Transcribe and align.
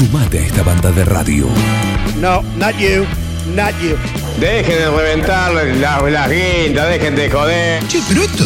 Sumate 0.00 0.38
a 0.38 0.46
esta 0.46 0.62
banda 0.62 0.90
de 0.92 1.04
radio. 1.04 1.46
No, 2.18 2.40
not 2.56 2.74
you, 2.78 3.04
not 3.54 3.74
you. 3.82 3.98
Dejen 4.40 4.78
de 4.78 4.90
reventar 4.90 5.52
las, 5.52 6.02
las 6.10 6.30
guindas, 6.30 6.88
dejen 6.88 7.14
de 7.16 7.30
joder. 7.30 7.86
Che, 7.86 8.00
pero 8.08 8.22
esto 8.22 8.44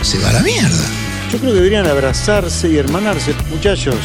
se 0.00 0.18
va 0.20 0.30
a 0.30 0.32
la 0.32 0.40
mierda. 0.40 0.86
Yo 1.30 1.38
creo 1.40 1.52
que 1.52 1.56
deberían 1.56 1.86
abrazarse 1.86 2.70
y 2.70 2.78
hermanarse, 2.78 3.34
muchachos. 3.50 3.96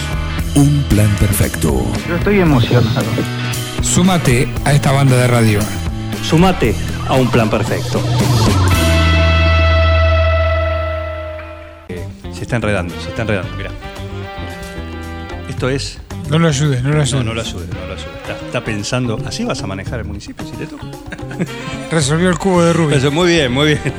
Un 0.56 0.84
plan 0.90 1.10
perfecto. 1.22 1.86
Yo 2.10 2.18
estoy 2.18 2.42
emocionado. 2.42 3.06
Súmate 3.82 4.50
a 4.66 4.74
esta 4.74 4.92
banda 4.92 5.16
de 5.16 5.28
radio. 5.28 5.60
Sumate 6.22 6.76
a 7.08 7.14
un 7.14 7.32
plan 7.32 7.50
perfecto. 7.50 8.04
Se 12.34 12.42
está 12.42 12.58
enredando, 12.58 12.94
se 13.00 13.08
está 13.08 13.22
enredando, 13.22 13.56
mira. 13.56 13.72
Esto 15.48 15.70
es. 15.70 16.03
No 16.30 16.40
lo 16.40 16.48
ayudes, 16.48 16.82
no 16.84 16.90
lo 16.90 17.02
ayudes. 17.02 17.14
No, 17.14 17.24
no 17.24 17.34
lo 17.34 17.42
ayudes, 17.42 17.70
no 17.70 17.86
lo 17.86 17.94
ayudes. 17.94 18.08
Está, 18.22 18.46
está 18.46 18.64
pensando, 18.64 19.20
¿así 19.26 19.44
vas 19.44 19.62
a 19.62 19.68
manejar 19.68 20.00
el 20.00 20.06
municipio 20.06 20.46
si 20.46 20.54
te 20.54 20.66
toca? 20.66 20.86
Resolvió 21.92 22.30
el 22.30 22.38
cubo 22.38 22.64
de 22.64 22.74
Rubik. 22.74 22.98
Eso, 22.98 23.12
muy 23.12 23.28
bien, 23.30 23.52
muy 23.52 23.68
bien. 23.68 23.80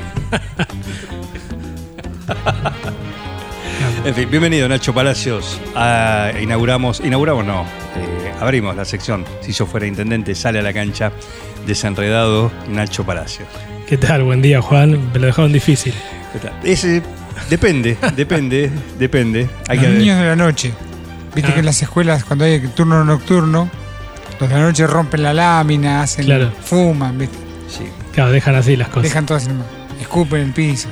En 4.05 4.15
fin, 4.15 4.29
bienvenido 4.31 4.69
Nacho 4.69 4.93
Palacios. 4.93 5.59
Ah, 5.75 6.31
inauguramos, 6.39 7.01
inauguramos 7.01 7.47
no, 7.47 7.63
eh, 7.97 8.33
abrimos 8.39 8.77
la 8.77 8.85
sección. 8.85 9.25
Si 9.41 9.53
yo 9.53 9.65
fuera 9.65 9.87
intendente, 9.87 10.35
sale 10.35 10.59
a 10.59 10.63
la 10.63 10.75
cancha 10.75 11.11
desenredado 11.67 12.53
Nacho 12.69 13.05
Palacios. 13.05 13.49
¿Qué 13.87 13.97
tal? 13.97 14.23
Buen 14.25 14.43
día, 14.43 14.61
Juan. 14.61 15.11
Me 15.13 15.19
lo 15.19 15.27
dejaron 15.27 15.55
difícil. 15.55 15.95
¿Qué 16.35 16.39
tal? 16.39 16.53
Ese, 16.63 17.03
depende, 17.49 17.97
depende, 18.15 18.71
depende. 18.99 19.49
Hay 19.69 19.79
los 19.79 19.87
que 19.87 19.93
niños 19.93 20.19
de 20.19 20.25
la 20.27 20.37
noche. 20.37 20.75
Viste 21.35 21.51
Ah. 21.51 21.55
que 21.55 21.61
en 21.61 21.67
las 21.67 21.83
escuelas, 21.83 22.25
cuando 22.25 22.45
hay 22.45 22.61
turno 22.69 23.05
nocturno, 23.05 23.69
los 24.41 24.49
de 24.49 24.55
la 24.55 24.63
noche 24.63 24.87
rompen 24.87 25.23
la 25.23 25.33
lámina, 25.35 26.03
hacen, 26.03 26.25
Claro. 26.27 26.51
fuman, 26.65 27.19
¿viste? 27.19 27.37
Sí, 27.69 27.85
Claro, 28.13 28.31
dejan 28.31 28.55
así 28.55 28.77
las 28.77 28.89
cosas. 28.89 29.03
dejan 29.05 29.27
todo 29.27 29.39
así 29.39 29.49
nomás. 29.49 29.67
Escupen 30.01 30.41
el 30.43 30.53
piso, 30.53 30.89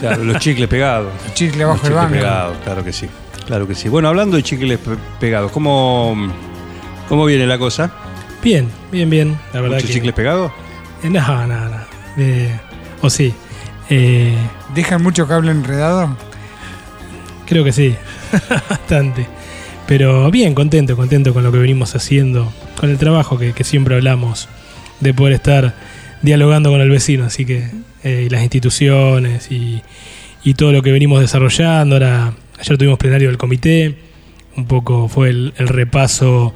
claro, 0.00 0.24
los 0.24 0.38
chicles 0.38 0.68
pegados. 0.68 1.12
el 1.26 1.34
chicle 1.34 1.58
Los 1.60 1.68
abajo 1.70 1.82
del 1.82 1.92
chicles 1.92 2.02
banco. 2.02 2.14
pegados, 2.14 2.56
claro 2.64 2.84
que 2.84 2.92
sí. 2.92 3.08
Claro 3.46 3.66
que 3.68 3.74
sí. 3.74 3.88
Bueno, 3.88 4.08
hablando 4.08 4.36
de 4.36 4.42
chicles 4.42 4.78
pe- 4.78 4.96
pegados, 5.18 5.50
¿cómo, 5.52 6.14
¿cómo 7.08 7.24
viene 7.24 7.46
la 7.46 7.58
cosa? 7.58 7.90
Bien, 8.42 8.68
bien, 8.92 9.10
bien. 9.10 9.38
La 9.52 9.60
verdad 9.60 9.76
¿Muchos 9.76 9.88
que. 9.88 9.94
chicles 9.94 10.14
pegados? 10.14 10.52
Eh, 11.02 11.10
No, 11.10 11.46
no, 11.46 11.68
no. 11.68 11.76
Eh, 12.16 12.58
o 13.02 13.10
sí. 13.10 13.34
Eh, 13.88 14.36
¿Dejan 14.74 15.02
mucho 15.02 15.26
cable 15.26 15.50
enredado? 15.50 16.16
creo 17.46 17.64
que 17.64 17.72
sí. 17.72 17.96
Bastante. 18.70 19.26
Pero 19.90 20.30
bien, 20.30 20.54
contento, 20.54 20.94
contento 20.96 21.34
con 21.34 21.42
lo 21.42 21.50
que 21.50 21.58
venimos 21.58 21.96
haciendo. 21.96 22.52
Con 22.78 22.90
el 22.90 22.96
trabajo 22.98 23.38
que, 23.38 23.52
que 23.54 23.64
siempre 23.64 23.96
hablamos. 23.96 24.48
De 25.00 25.12
poder 25.12 25.34
estar 25.34 25.74
dialogando 26.22 26.70
con 26.70 26.80
el 26.80 26.88
vecino. 26.90 27.24
Así 27.24 27.44
que. 27.44 27.68
eh, 28.04 28.24
y 28.26 28.30
las 28.30 28.42
instituciones 28.42 29.50
y, 29.50 29.82
y 30.44 30.54
todo 30.54 30.70
lo 30.70 30.82
que 30.82 30.92
venimos 30.92 31.20
desarrollando. 31.20 31.96
Ahora, 31.96 32.34
ayer 32.60 32.78
tuvimos 32.78 32.98
plenario 32.98 33.26
del 33.28 33.36
comité. 33.36 33.96
Un 34.56 34.66
poco 34.66 35.08
fue 35.08 35.30
el, 35.30 35.54
el 35.56 35.66
repaso 35.66 36.54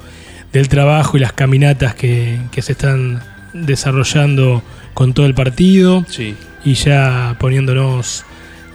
del 0.53 0.69
trabajo 0.69 1.17
y 1.17 1.19
las 1.19 1.33
caminatas 1.33 1.93
que, 1.93 2.37
que 2.53 2.61
se 2.61 2.71
están 2.71 3.21
desarrollando 3.53 4.63
con 4.93 5.13
todo 5.13 5.25
el 5.25 5.33
partido 5.33 6.05
Sí. 6.07 6.35
y 6.63 6.75
ya 6.75 7.35
poniéndonos 7.39 8.23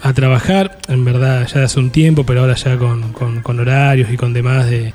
a 0.02 0.12
trabajar, 0.12 0.78
en 0.88 1.04
verdad 1.04 1.46
ya 1.52 1.64
hace 1.64 1.78
un 1.78 1.90
tiempo, 1.90 2.24
pero 2.24 2.40
ahora 2.40 2.54
ya 2.54 2.76
con, 2.78 3.12
con- 3.12 3.42
con 3.42 3.60
horarios 3.60 4.10
y 4.12 4.16
con 4.16 4.32
demás 4.32 4.68
de, 4.70 4.94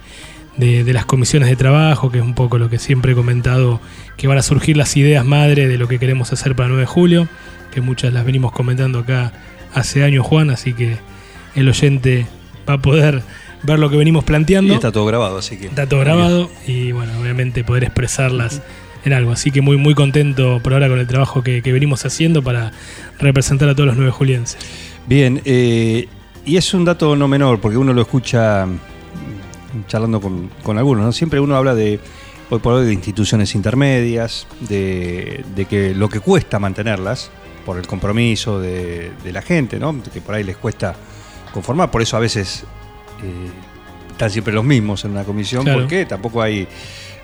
de- 0.57 0.83
de 0.83 0.93
las 0.93 1.05
comisiones 1.05 1.49
de 1.49 1.55
trabajo, 1.55 2.11
que 2.11 2.17
es 2.19 2.23
un 2.23 2.33
poco 2.33 2.57
lo 2.57 2.69
que 2.69 2.79
siempre 2.79 3.11
he 3.11 3.15
comentado, 3.15 3.79
que 4.17 4.27
van 4.27 4.37
a 4.37 4.41
surgir 4.41 4.77
las 4.77 4.95
ideas 4.97 5.23
madre 5.25 5.67
de 5.67 5.77
lo 5.77 5.87
que 5.87 5.99
queremos 5.99 6.33
hacer 6.33 6.55
para 6.55 6.67
el 6.67 6.71
9 6.73 6.81
de 6.81 6.87
julio, 6.87 7.27
que 7.71 7.81
muchas 7.81 8.13
las 8.13 8.25
venimos 8.25 8.51
comentando 8.51 8.99
acá 8.99 9.31
hace 9.73 10.03
años, 10.03 10.25
Juan, 10.25 10.49
así 10.49 10.73
que 10.73 10.97
el 11.55 11.67
oyente 11.69 12.25
va 12.67 12.75
a 12.75 12.77
poder 12.81 13.21
ver 13.63 13.77
lo 13.79 13.89
que 13.89 13.97
venimos 13.97 14.23
Y 14.23 14.27
planteando. 14.27 14.73
está 14.73 14.91
todo 14.91 15.05
grabado, 15.05 15.37
así 15.37 15.57
que. 15.57 15.67
Está 15.67 15.87
todo 15.87 15.99
grabado 15.99 16.49
y 16.65 16.91
bueno, 16.93 17.11
obviamente 17.21 17.63
poder 17.63 17.83
expresarlas 17.83 18.61
en 19.03 19.13
algo. 19.13 19.31
Así 19.31 19.51
que 19.51 19.61
muy 19.61 19.77
muy 19.77 19.93
contento 19.93 20.59
por 20.63 20.73
ahora 20.73 20.87
con 20.87 20.97
el 20.99 21.05
trabajo 21.07 21.43
que, 21.43 21.61
que 21.61 21.71
venimos 21.73 22.05
haciendo 22.05 22.41
para 22.43 22.71
representar 23.19 23.69
a 23.69 23.73
todos 23.75 23.87
los 23.87 23.95
nueve 23.97 24.11
julienses. 24.11 24.57
Bien, 25.07 25.41
eh, 25.45 26.07
y 26.45 26.57
es 26.57 26.73
un 26.73 26.85
dato 26.85 27.15
no 27.15 27.27
menor, 27.27 27.59
porque 27.59 27.77
uno 27.77 27.93
lo 27.93 28.01
escucha 28.01 28.65
mm, 28.65 29.85
charlando 29.87 30.19
con, 30.21 30.49
con 30.63 30.77
algunos, 30.77 31.05
¿no? 31.05 31.11
Siempre 31.11 31.39
uno 31.39 31.55
habla 31.55 31.75
de, 31.75 31.99
hoy 32.49 32.59
por 32.59 32.73
hoy, 32.73 32.85
de 32.85 32.93
instituciones 32.93 33.53
intermedias, 33.55 34.47
de, 34.61 35.43
de 35.55 35.65
que 35.65 35.93
lo 35.93 36.09
que 36.09 36.19
cuesta 36.19 36.59
mantenerlas, 36.59 37.29
por 37.65 37.77
el 37.77 37.87
compromiso 37.87 38.59
de, 38.59 39.11
de 39.23 39.31
la 39.31 39.41
gente, 39.41 39.79
¿no? 39.79 39.95
Que 40.13 40.21
por 40.21 40.35
ahí 40.35 40.43
les 40.43 40.57
cuesta 40.57 40.95
conformar, 41.53 41.89
por 41.89 42.01
eso 42.01 42.15
a 42.17 42.19
veces 42.19 42.63
eh, 43.23 44.11
están 44.11 44.29
siempre 44.29 44.53
los 44.53 44.63
mismos 44.63 45.03
en 45.05 45.11
una 45.11 45.23
comisión, 45.23 45.63
Claro. 45.63 45.79
porque 45.81 46.05
tampoco 46.05 46.41
hay, 46.41 46.67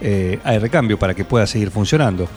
eh, 0.02 0.40
hay 0.44 0.58
recambio 0.58 0.98
para 0.98 1.14
que 1.14 1.26
pueda 1.26 1.46
seguir 1.46 1.70
funcionando. 1.70 2.28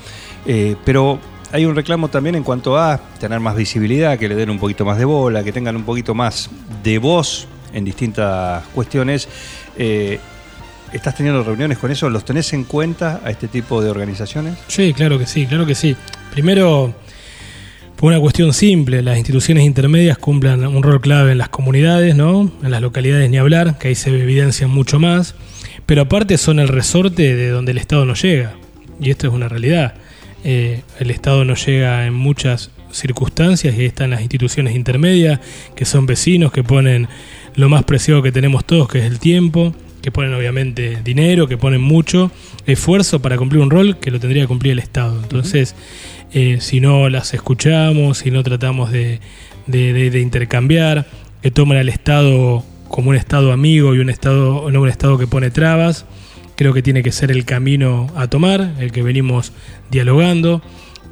Eh, 0.46 0.76
pero 0.84 1.18
hay 1.54 1.66
un 1.66 1.76
reclamo 1.76 2.08
también 2.08 2.34
en 2.34 2.42
cuanto 2.42 2.76
a 2.76 3.00
tener 3.20 3.38
más 3.38 3.54
visibilidad, 3.54 4.18
que 4.18 4.28
le 4.28 4.34
den 4.34 4.50
un 4.50 4.58
poquito 4.58 4.84
más 4.84 4.98
de 4.98 5.04
bola, 5.04 5.44
que 5.44 5.52
tengan 5.52 5.76
un 5.76 5.84
poquito 5.84 6.12
más 6.12 6.50
de 6.82 6.98
voz 6.98 7.46
en 7.72 7.84
distintas 7.84 8.64
cuestiones. 8.74 9.28
Eh, 9.78 10.18
¿Estás 10.92 11.14
teniendo 11.14 11.44
reuniones 11.44 11.78
con 11.78 11.92
eso? 11.92 12.10
¿Los 12.10 12.24
tenés 12.24 12.52
en 12.54 12.64
cuenta 12.64 13.20
a 13.24 13.30
este 13.30 13.46
tipo 13.46 13.80
de 13.80 13.88
organizaciones? 13.88 14.58
Sí, 14.66 14.92
claro 14.94 15.16
que 15.16 15.26
sí, 15.26 15.46
claro 15.46 15.64
que 15.64 15.76
sí. 15.76 15.94
Primero, 16.32 16.92
por 17.94 18.08
una 18.10 18.18
cuestión 18.18 18.52
simple, 18.52 19.00
las 19.00 19.16
instituciones 19.16 19.64
intermedias 19.64 20.18
cumplan 20.18 20.66
un 20.66 20.82
rol 20.82 21.00
clave 21.00 21.30
en 21.30 21.38
las 21.38 21.50
comunidades, 21.50 22.16
¿no? 22.16 22.50
En 22.64 22.70
las 22.72 22.82
localidades 22.82 23.30
ni 23.30 23.38
hablar, 23.38 23.78
que 23.78 23.86
ahí 23.86 23.94
se 23.94 24.10
evidencian 24.10 24.70
mucho 24.70 24.98
más. 24.98 25.36
Pero 25.86 26.02
aparte 26.02 26.36
son 26.36 26.58
el 26.58 26.66
resorte 26.66 27.36
de 27.36 27.50
donde 27.50 27.70
el 27.70 27.78
Estado 27.78 28.04
no 28.04 28.14
llega. 28.14 28.54
Y 28.98 29.10
esto 29.10 29.28
es 29.28 29.32
una 29.32 29.48
realidad. 29.48 29.94
Eh, 30.44 30.82
el 31.00 31.10
Estado 31.10 31.44
no 31.44 31.54
llega 31.54 32.06
en 32.06 32.14
muchas 32.14 32.70
circunstancias 32.92 33.74
y 33.76 33.80
ahí 33.80 33.86
están 33.86 34.10
las 34.10 34.20
instituciones 34.20 34.74
intermedias, 34.76 35.40
que 35.74 35.84
son 35.84 36.06
vecinos, 36.06 36.52
que 36.52 36.62
ponen 36.62 37.08
lo 37.56 37.68
más 37.68 37.84
preciado 37.84 38.22
que 38.22 38.30
tenemos 38.30 38.64
todos, 38.64 38.88
que 38.88 38.98
es 38.98 39.04
el 39.06 39.18
tiempo, 39.18 39.74
que 40.02 40.10
ponen 40.12 40.34
obviamente 40.34 40.98
dinero, 41.02 41.48
que 41.48 41.56
ponen 41.56 41.80
mucho 41.80 42.30
esfuerzo 42.66 43.20
para 43.22 43.36
cumplir 43.38 43.62
un 43.62 43.70
rol 43.70 43.96
que 43.98 44.10
lo 44.10 44.20
tendría 44.20 44.42
que 44.42 44.48
cumplir 44.48 44.72
el 44.74 44.78
Estado. 44.78 45.18
Entonces, 45.22 45.74
eh, 46.32 46.58
si 46.60 46.80
no 46.80 47.08
las 47.08 47.32
escuchamos, 47.34 48.18
si 48.18 48.30
no 48.30 48.42
tratamos 48.42 48.92
de, 48.92 49.20
de- 49.66 49.92
de- 49.92 50.10
de 50.10 50.20
intercambiar, 50.20 51.06
que 51.42 51.50
tomen 51.50 51.78
al 51.78 51.88
Estado 51.88 52.64
como 52.88 53.10
un 53.10 53.16
Estado 53.16 53.50
amigo 53.50 53.94
y 53.94 53.98
un 53.98 54.10
Estado, 54.10 54.70
no 54.70 54.80
un 54.82 54.88
Estado 54.88 55.16
que 55.18 55.26
pone 55.26 55.50
trabas, 55.50 56.04
creo 56.56 56.72
que 56.72 56.82
tiene 56.82 57.02
que 57.02 57.12
ser 57.12 57.30
el 57.30 57.44
camino 57.44 58.12
a 58.16 58.28
tomar, 58.28 58.74
el 58.78 58.92
que 58.92 59.02
venimos 59.02 59.52
dialogando, 59.90 60.62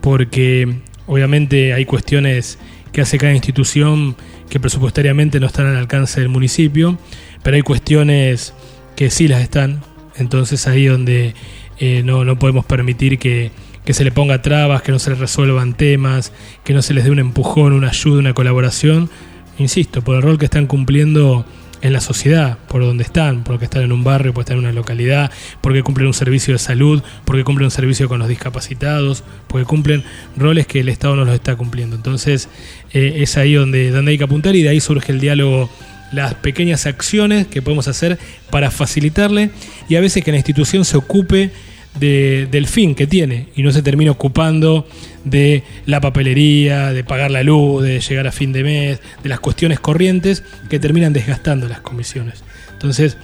porque 0.01 0.77
obviamente 1.07 1.73
hay 1.73 1.85
cuestiones 1.85 2.59
que 2.93 3.01
hace 3.01 3.19
cada 3.19 3.33
institución 3.33 4.17
que 4.49 4.61
presupuestariamente 4.61 5.41
no 5.41 5.47
están 5.47 5.67
al 5.67 5.77
alcance 5.77 6.21
del 6.21 6.29
municipio, 6.29 6.99
pero 7.43 7.57
hay 7.57 7.63
cuestiones 7.63 8.53
que 8.97 9.11
sí 9.11 9.29
las 9.29 9.41
están, 9.41 9.83
entonces 10.17 10.67
ahí 10.67 10.87
donde 10.87 11.35
eh, 11.79 12.03
no, 12.05 12.25
no 12.25 12.39
podemos 12.39 12.65
permitir 12.65 13.19
que, 13.19 13.51
que 13.85 13.95
se 13.95 14.05
le 14.05 14.13
ponga 14.13 14.43
trabas, 14.43 14.83
que 14.83 14.93
no 14.93 14.99
se 14.99 15.11
le 15.11 15.17
resuelvan 15.17 15.75
temas, 15.75 16.33
que 16.65 16.75
no 16.75 16.83
se 16.83 16.95
les 16.95 17.05
dé 17.05 17.11
un 17.11 17.19
empujón, 17.19 17.73
una 17.73 17.89
ayuda, 17.89 18.19
una 18.19 18.35
colaboración, 18.35 19.11
insisto, 19.59 20.03
por 20.03 20.17
el 20.17 20.23
rol 20.23 20.39
que 20.39 20.45
están 20.45 20.67
cumpliendo 20.67 21.45
en 21.83 21.93
la 21.93 22.01
sociedad, 22.01 22.59
por 22.69 22.83
donde 22.83 23.03
están, 23.03 23.43
porque 23.43 23.65
están 23.65 23.83
en 23.83 23.93
un 23.93 24.05
barrio, 24.05 24.33
porque 24.33 24.53
están 24.53 24.59
en 24.59 24.65
una 24.65 24.73
localidad, 24.73 25.31
porque 25.61 25.83
cumplen 25.83 26.07
un 26.07 26.15
servicio 26.15 26.55
de 26.55 26.59
salud, 26.59 27.03
porque 27.25 27.45
cumplen 27.45 27.67
un 27.67 27.71
servicio 27.71 28.09
con 28.09 28.21
los 28.21 28.29
discapacitados, 28.29 29.25
porque 29.49 29.67
cumplen 29.67 30.05
roles 30.37 30.67
que 30.67 30.81
el 30.81 30.89
Estado 30.89 31.17
no 31.17 31.25
los 31.25 31.35
está 31.35 31.57
cumpliendo. 31.57 31.97
Entonces 31.97 32.49
eh, 32.93 33.17
es 33.19 33.37
ahí 33.37 33.55
donde, 33.55 33.91
donde 33.91 34.13
hay 34.13 34.19
que 34.19 34.25
apuntar 34.25 34.55
y 34.55 34.63
de 34.63 34.69
ahí 34.69 34.81
surge 34.81 35.13
el 35.13 35.21
diálogo, 35.21 35.69
las 36.13 36.35
pequeñas 36.35 36.87
acciones 36.87 37.47
que 37.49 37.63
podemos 37.63 37.89
hacer 37.89 38.19
para 38.51 38.71
facilitarle 38.71 39.51
y 39.89 39.97
a 39.97 40.01
veces 40.01 40.23
que 40.23 40.31
la 40.31 40.37
institución 40.37 40.85
se 40.85 40.97
ocupe 40.97 41.51
de- 41.99 42.47
del 42.51 42.67
fin 42.67 42.95
que 42.95 43.07
tiene 43.07 43.49
y 43.55 43.63
no 43.63 43.71
se 43.73 43.83
termine 43.83 44.11
ocupando 44.11 44.87
de 45.25 45.63
la 45.87 46.01
papelería, 46.01 46.93
de 46.93 47.05
pagar 47.05 47.31
la 47.31 47.43
luz, 47.43 47.83
de 47.83 48.01
llegar 48.01 48.27
a 48.27 48.33
fin 48.33 48.53
de 48.53 48.65
mes, 48.65 49.01
de 49.23 49.29
las 49.29 49.41
cuestiones 49.41 49.79
corrientes 49.81 50.43
que 50.69 50.79
terminan 50.79 51.13
desgastando 51.13 51.69
las 51.69 51.81
comisiones. 51.81 52.43
Entonces, 52.73 53.17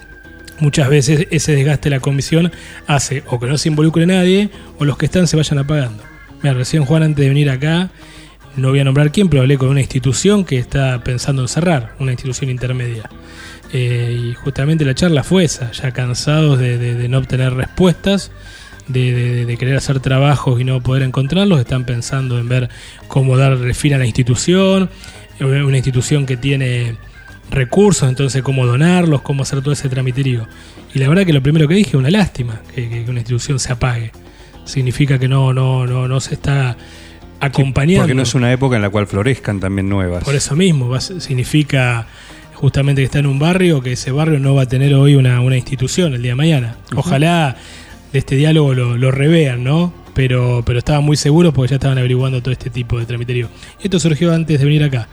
muchas 0.59 0.89
veces 0.89 1.27
ese 1.31 1.53
desgaste 1.55 1.89
de 1.89 1.95
la 1.95 1.99
comisión 1.99 2.51
hace 2.87 3.23
o 3.27 3.39
que 3.39 3.47
no 3.47 3.57
se 3.57 3.69
involucre 3.69 4.05
nadie 4.05 4.49
o 4.77 4.85
los 4.85 4.97
que 4.97 5.05
están 5.05 5.27
se 5.27 5.35
vayan 5.37 5.59
apagando. 5.59 6.03
Mira, 6.41 6.53
recién 6.53 6.85
Juan 6.85 7.03
antes 7.03 7.21
de 7.23 7.29
venir 7.29 7.49
acá, 7.49 7.89
no 8.55 8.69
voy 8.69 8.79
a 8.79 8.83
nombrar 8.83 9.11
quién, 9.11 9.29
pero 9.29 9.41
hablé 9.41 9.57
con 9.57 9.69
una 9.69 9.81
institución 9.81 10.45
que 10.45 10.57
está 10.57 11.03
pensando 11.03 11.41
en 11.41 11.47
cerrar, 11.47 11.95
una 11.99 12.11
institución 12.11 12.49
intermedia. 12.49 13.09
Eh, 13.71 14.31
y 14.31 14.33
justamente 14.35 14.83
la 14.85 14.95
charla 14.95 15.23
fue 15.23 15.43
esa, 15.43 15.71
ya 15.71 15.91
cansados 15.91 16.59
de 16.59 17.07
no 17.09 17.19
obtener 17.19 17.53
respuestas, 17.53 18.31
de, 18.89 19.13
de- 19.13 19.45
de 19.45 19.57
querer 19.57 19.77
hacer 19.77 19.99
trabajos 20.01 20.59
y 20.59 20.65
no 20.65 20.81
poder 20.81 21.03
encontrarlos, 21.03 21.59
están 21.59 21.85
pensando 21.85 22.37
en 22.39 22.49
ver 22.49 22.69
cómo 23.07 23.37
darle 23.37 23.73
fin 23.73 23.93
a 23.93 23.97
la 23.97 24.05
institución, 24.05 24.89
eh, 25.39 25.45
una 25.45 25.77
institución 25.77 26.25
que 26.25 26.35
tiene 26.35 26.97
recursos, 27.49 28.07
entonces 28.09 28.43
cómo 28.43 28.65
donarlos, 28.65 29.21
cómo 29.21 29.43
hacer 29.43 29.61
todo 29.61 29.71
ese 29.73 29.89
tramiterío. 29.89 30.45
Y 30.93 30.99
la 30.99 31.07
verdad 31.09 31.25
que 31.25 31.33
lo 31.33 31.41
primero 31.41 31.67
que 31.67 31.75
dije, 31.75 31.95
una 31.97 32.09
lástima 32.11 32.61
que, 32.75 33.05
una 33.07 33.19
institución 33.19 33.59
se 33.59 33.71
apague. 33.71 34.11
Significa 34.65 35.17
que 35.17 35.27
no, 35.27 35.53
no, 35.53 35.87
no, 35.87 36.07
no 36.07 36.19
se 36.19 36.33
está 36.35 36.75
acompañando. 37.39 38.01
Porque 38.03 38.13
no 38.15 38.21
es 38.23 38.35
una 38.35 38.51
época 38.51 38.75
en 38.75 38.81
la 38.81 38.89
cual 38.89 39.07
florezcan 39.07 39.59
también 39.59 39.89
nuevas. 39.89 40.23
Por 40.23 40.35
eso 40.35 40.55
mismo, 40.55 40.89
va 40.89 40.99
significa 41.01 42.05
justamente 42.53 43.01
que 43.01 43.05
está 43.05 43.19
en 43.19 43.25
un 43.27 43.39
barrio, 43.39 43.81
que 43.81 43.93
ese 43.93 44.11
barrio 44.11 44.39
no 44.39 44.53
va 44.53 44.63
a 44.63 44.65
tener 44.67 44.93
hoy 44.93 45.15
una, 45.15 45.39
una 45.41 45.55
institución 45.55 46.13
el 46.13 46.21
día 46.21 46.31
de 46.31 46.35
mañana. 46.35 46.75
Ojalá 46.95 47.55
de 48.13 48.19
este 48.19 48.35
diálogo 48.35 48.73
lo, 48.73 48.97
lo 48.97 49.11
revean, 49.11 49.63
¿no? 49.63 49.93
Pero, 50.13 50.63
pero 50.65 50.79
estaban 50.79 51.03
muy 51.03 51.15
seguros 51.15 51.53
porque 51.53 51.69
ya 51.69 51.75
estaban 51.75 51.97
averiguando 51.97 52.41
todo 52.41 52.51
este 52.51 52.69
tipo 52.69 52.99
de 52.99 53.05
tramiterío. 53.05 53.47
Esto 53.81 53.99
surgió 53.99 54.33
antes 54.33 54.59
de 54.59 54.65
venir 54.65 54.83
acá. 54.83 55.07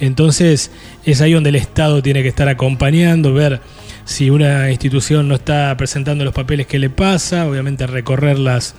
Entonces 0.00 0.70
es 1.04 1.20
ahí 1.20 1.32
donde 1.32 1.50
el 1.50 1.56
Estado 1.56 2.02
tiene 2.02 2.22
que 2.22 2.28
estar 2.28 2.48
acompañando, 2.48 3.32
ver 3.32 3.60
si 4.04 4.30
una 4.30 4.70
institución 4.70 5.28
no 5.28 5.36
está 5.36 5.76
presentando 5.76 6.24
los 6.24 6.34
papeles 6.34 6.66
que 6.66 6.78
le 6.78 6.90
pasa, 6.90 7.48
obviamente 7.48 7.86
recorrerlas 7.86 8.74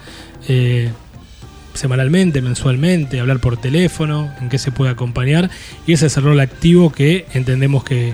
eh, 0.47 0.91
semanalmente, 1.73 2.41
mensualmente, 2.41 3.19
hablar 3.19 3.39
por 3.39 3.57
teléfono, 3.57 4.31
en 4.39 4.49
qué 4.49 4.57
se 4.59 4.71
puede 4.71 4.91
acompañar. 4.91 5.49
Y 5.87 5.93
ese 5.93 6.05
es 6.07 6.17
el 6.17 6.23
rol 6.23 6.39
activo 6.39 6.91
que 6.91 7.25
entendemos 7.33 7.83
que 7.83 8.13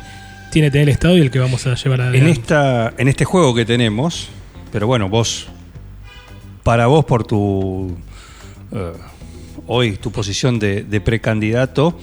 tiene 0.52 0.68
que 0.68 0.72
tener 0.72 0.88
el 0.88 0.94
Estado 0.94 1.18
y 1.18 1.22
el 1.22 1.32
que 1.32 1.40
vamos 1.40 1.68
a 1.68 1.76
llevar 1.76 2.00
En, 2.02 2.08
adelante. 2.08 2.32
esta, 2.32 2.94
en 2.98 3.08
este 3.08 3.26
juego 3.26 3.54
que 3.54 3.66
tenemos, 3.66 4.30
pero 4.72 4.88
bueno, 4.88 5.10
vos, 5.10 5.48
para 6.64 6.88
vos, 6.88 7.06
por 7.06 7.24
tu. 7.26 7.96
eh, 8.72 8.94
hoy, 9.68 9.98
tu 9.98 10.12
posición 10.12 10.60
de, 10.60 10.84
precandidato 11.04 11.98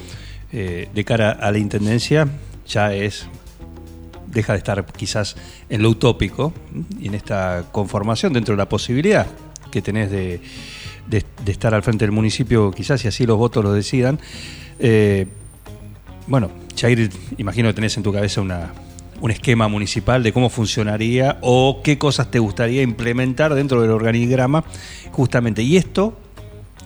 eh, 0.53 0.89
de 0.95 1.05
cara 1.05 1.31
a 1.33 1.51
la 1.51 1.59
intendencia, 1.59 2.29
ya 2.67 2.93
es. 2.95 3.27
deja 4.27 4.53
de 4.53 4.59
estar 4.59 4.85
quizás 4.87 5.37
en 5.71 5.83
lo 5.83 5.91
utópico 5.91 6.53
y 7.01 7.09
en 7.09 7.15
esta 7.15 7.65
conformación 7.73 8.33
dentro 8.33 8.55
de 8.55 8.59
la 8.59 8.69
posibilidad 8.69 9.27
que 9.71 9.81
tenés 9.83 10.11
de, 10.11 10.41
de- 11.09 11.25
estar 11.51 11.75
al 11.75 11.83
frente 11.83 12.05
del 12.05 12.13
municipio, 12.13 12.71
quizás 12.71 13.01
si 13.01 13.09
así 13.09 13.27
los 13.27 13.39
votos 13.39 13.65
lo 13.65 13.73
decidan. 13.73 14.19
Eh, 14.79 15.27
bueno, 16.27 16.51
Chair, 16.75 17.11
imagino 17.39 17.69
que 17.69 17.75
tenés 17.75 17.97
en 17.97 18.03
tu 18.03 18.13
cabeza 18.13 18.41
una, 18.43 18.73
un 19.21 19.31
esquema 19.31 19.69
municipal 19.69 20.23
de 20.23 20.33
cómo 20.33 20.49
funcionaría 20.49 21.39
o 21.41 21.81
qué 21.83 21.99
cosas 21.99 22.31
te 22.31 22.39
gustaría 22.39 22.83
implementar 22.83 23.55
dentro 23.55 23.83
del 23.83 23.91
organigrama, 23.91 24.65
justamente. 25.13 25.63
Y 25.63 25.77
esto, 25.77 26.19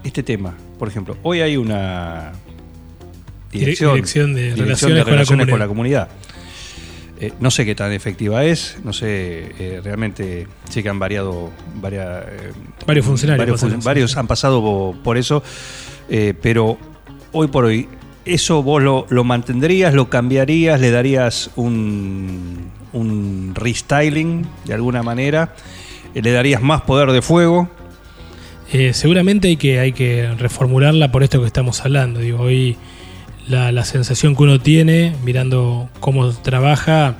este 0.04 0.22
tema, 0.22 0.54
por 0.78 0.88
ejemplo, 0.88 1.16
hoy 1.22 1.40
hay 1.40 1.56
una 1.56 2.32
dirección, 3.50 3.94
Dirección 3.94 4.34
de 4.34 4.54
dirección 4.54 4.66
Relaciones 4.66 4.96
de 4.96 5.02
con 5.02 5.10
la 5.10 5.16
relaciones 5.16 5.48
con 5.48 5.58
la 5.58 5.68
Comunidad. 5.68 6.08
Eh, 7.20 7.32
no 7.38 7.50
sé 7.52 7.64
qué 7.64 7.74
tan 7.76 7.92
efectiva 7.92 8.44
es, 8.44 8.78
no 8.82 8.92
sé, 8.92 9.52
eh, 9.58 9.80
realmente 9.84 10.48
sé 10.68 10.82
que 10.82 10.88
han 10.88 10.98
variado 10.98 11.50
varias, 11.76 12.24
eh, 12.26 12.52
Varios 12.86 13.06
funcionarios 13.06 13.84
varios, 13.84 14.16
han 14.16 14.26
pasado 14.26 14.60
po- 14.60 14.96
por 15.04 15.16
eso, 15.16 15.42
pero 16.40 16.78
hoy 17.30 17.46
por 17.46 17.66
hoy, 17.66 17.86
¿eso 18.24 18.62
vos 18.62 18.82
lo, 18.82 19.06
lo 19.10 19.24
mantendrías, 19.24 19.94
lo 19.94 20.08
cambiarías, 20.08 20.80
le 20.80 20.90
darías 20.90 21.50
un, 21.56 22.70
un 22.92 23.52
restyling 23.54 24.46
de 24.64 24.74
alguna 24.74 25.02
manera? 25.02 25.54
Eh, 26.14 26.22
¿Le 26.22 26.32
darías 26.32 26.62
más 26.62 26.82
poder 26.82 27.10
de 27.12 27.22
fuego? 27.22 27.68
Eh, 28.72 28.92
seguramente 28.94 29.48
hay 29.48 29.56
que, 29.56 29.78
hay 29.80 29.92
que 29.92 30.28
reformularla 30.38 31.12
por 31.12 31.22
esto 31.22 31.40
que 31.40 31.46
estamos 31.46 31.80
hablando. 31.84 32.20
Digo, 32.20 32.40
hoy 32.40 32.76
la, 33.48 33.70
la 33.72 33.84
sensación 33.84 34.34
que 34.36 34.42
uno 34.44 34.60
tiene 34.60 35.14
mirando 35.24 35.90
cómo 36.00 36.30
trabaja 36.30 37.16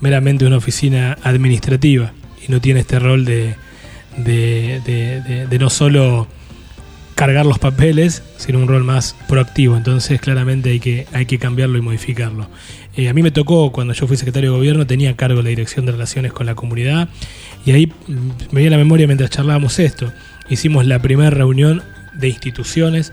meramente 0.00 0.44
una 0.46 0.56
oficina 0.56 1.16
administrativa 1.22 2.12
y 2.46 2.50
no 2.50 2.60
tiene 2.60 2.80
este 2.80 2.98
rol 2.98 3.24
de, 3.24 3.54
de, 4.16 4.80
de- 4.84 5.20
de- 5.22 5.46
de 5.46 5.58
no 5.58 5.70
solo 5.70 6.26
cargar 7.20 7.44
los 7.44 7.58
papeles, 7.58 8.22
sino 8.38 8.60
un 8.60 8.66
rol 8.66 8.82
más 8.82 9.14
proactivo. 9.28 9.76
Entonces, 9.76 10.22
claramente 10.22 10.70
hay 10.70 10.80
que, 10.80 11.06
hay 11.12 11.26
que 11.26 11.38
cambiarlo 11.38 11.76
y 11.76 11.82
modificarlo. 11.82 12.48
Eh, 12.96 13.10
a 13.10 13.12
mí 13.12 13.22
me 13.22 13.30
tocó, 13.30 13.72
cuando 13.72 13.92
yo 13.92 14.06
fui 14.06 14.16
secretario 14.16 14.52
de 14.52 14.56
gobierno, 14.56 14.86
tenía 14.86 15.10
a 15.10 15.16
cargo 15.16 15.42
la 15.42 15.50
dirección 15.50 15.84
de 15.84 15.92
relaciones 15.92 16.32
con 16.32 16.46
la 16.46 16.54
comunidad, 16.54 17.10
y 17.66 17.72
ahí 17.72 17.92
me 18.06 18.62
viene 18.62 18.68
a 18.68 18.78
la 18.78 18.82
memoria 18.82 19.06
mientras 19.06 19.28
charlábamos 19.28 19.78
esto. 19.78 20.10
Hicimos 20.48 20.86
la 20.86 21.02
primera 21.02 21.28
reunión 21.28 21.82
de 22.14 22.30
instituciones, 22.30 23.12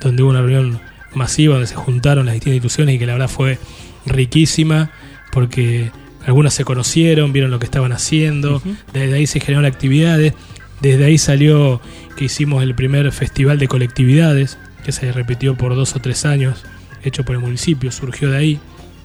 donde 0.00 0.22
hubo 0.22 0.30
una 0.30 0.40
reunión 0.40 0.78
masiva, 1.16 1.54
donde 1.54 1.66
se 1.66 1.74
juntaron 1.74 2.26
las 2.26 2.34
distintas 2.34 2.54
instituciones 2.54 2.94
y 2.94 2.98
que 3.00 3.06
la 3.06 3.14
verdad 3.14 3.28
fue 3.28 3.58
riquísima, 4.06 4.92
porque 5.32 5.90
algunas 6.24 6.54
se 6.54 6.64
conocieron, 6.64 7.32
vieron 7.32 7.50
lo 7.50 7.58
que 7.58 7.64
estaban 7.64 7.90
haciendo, 7.90 8.62
desde 8.92 9.14
ahí 9.14 9.26
se 9.26 9.40
generaron 9.40 9.64
actividades, 9.66 10.34
desde 10.80 11.04
ahí 11.04 11.18
salió 11.18 11.80
que 12.16 12.26
hicimos 12.26 12.62
el 12.62 12.74
primer 12.74 13.10
festival 13.12 13.58
de 13.58 13.68
colectividades, 13.68 14.58
que 14.84 14.92
se 14.92 15.12
repitió 15.12 15.56
por 15.56 15.74
dos 15.74 15.94
o 15.96 16.00
tres 16.00 16.24
años, 16.24 16.64
hecho 17.02 17.24
por 17.24 17.34
el 17.36 17.40
municipio, 17.42 17.90
surgió 17.92 18.30
de 18.30 18.38
ahí, 18.38 18.60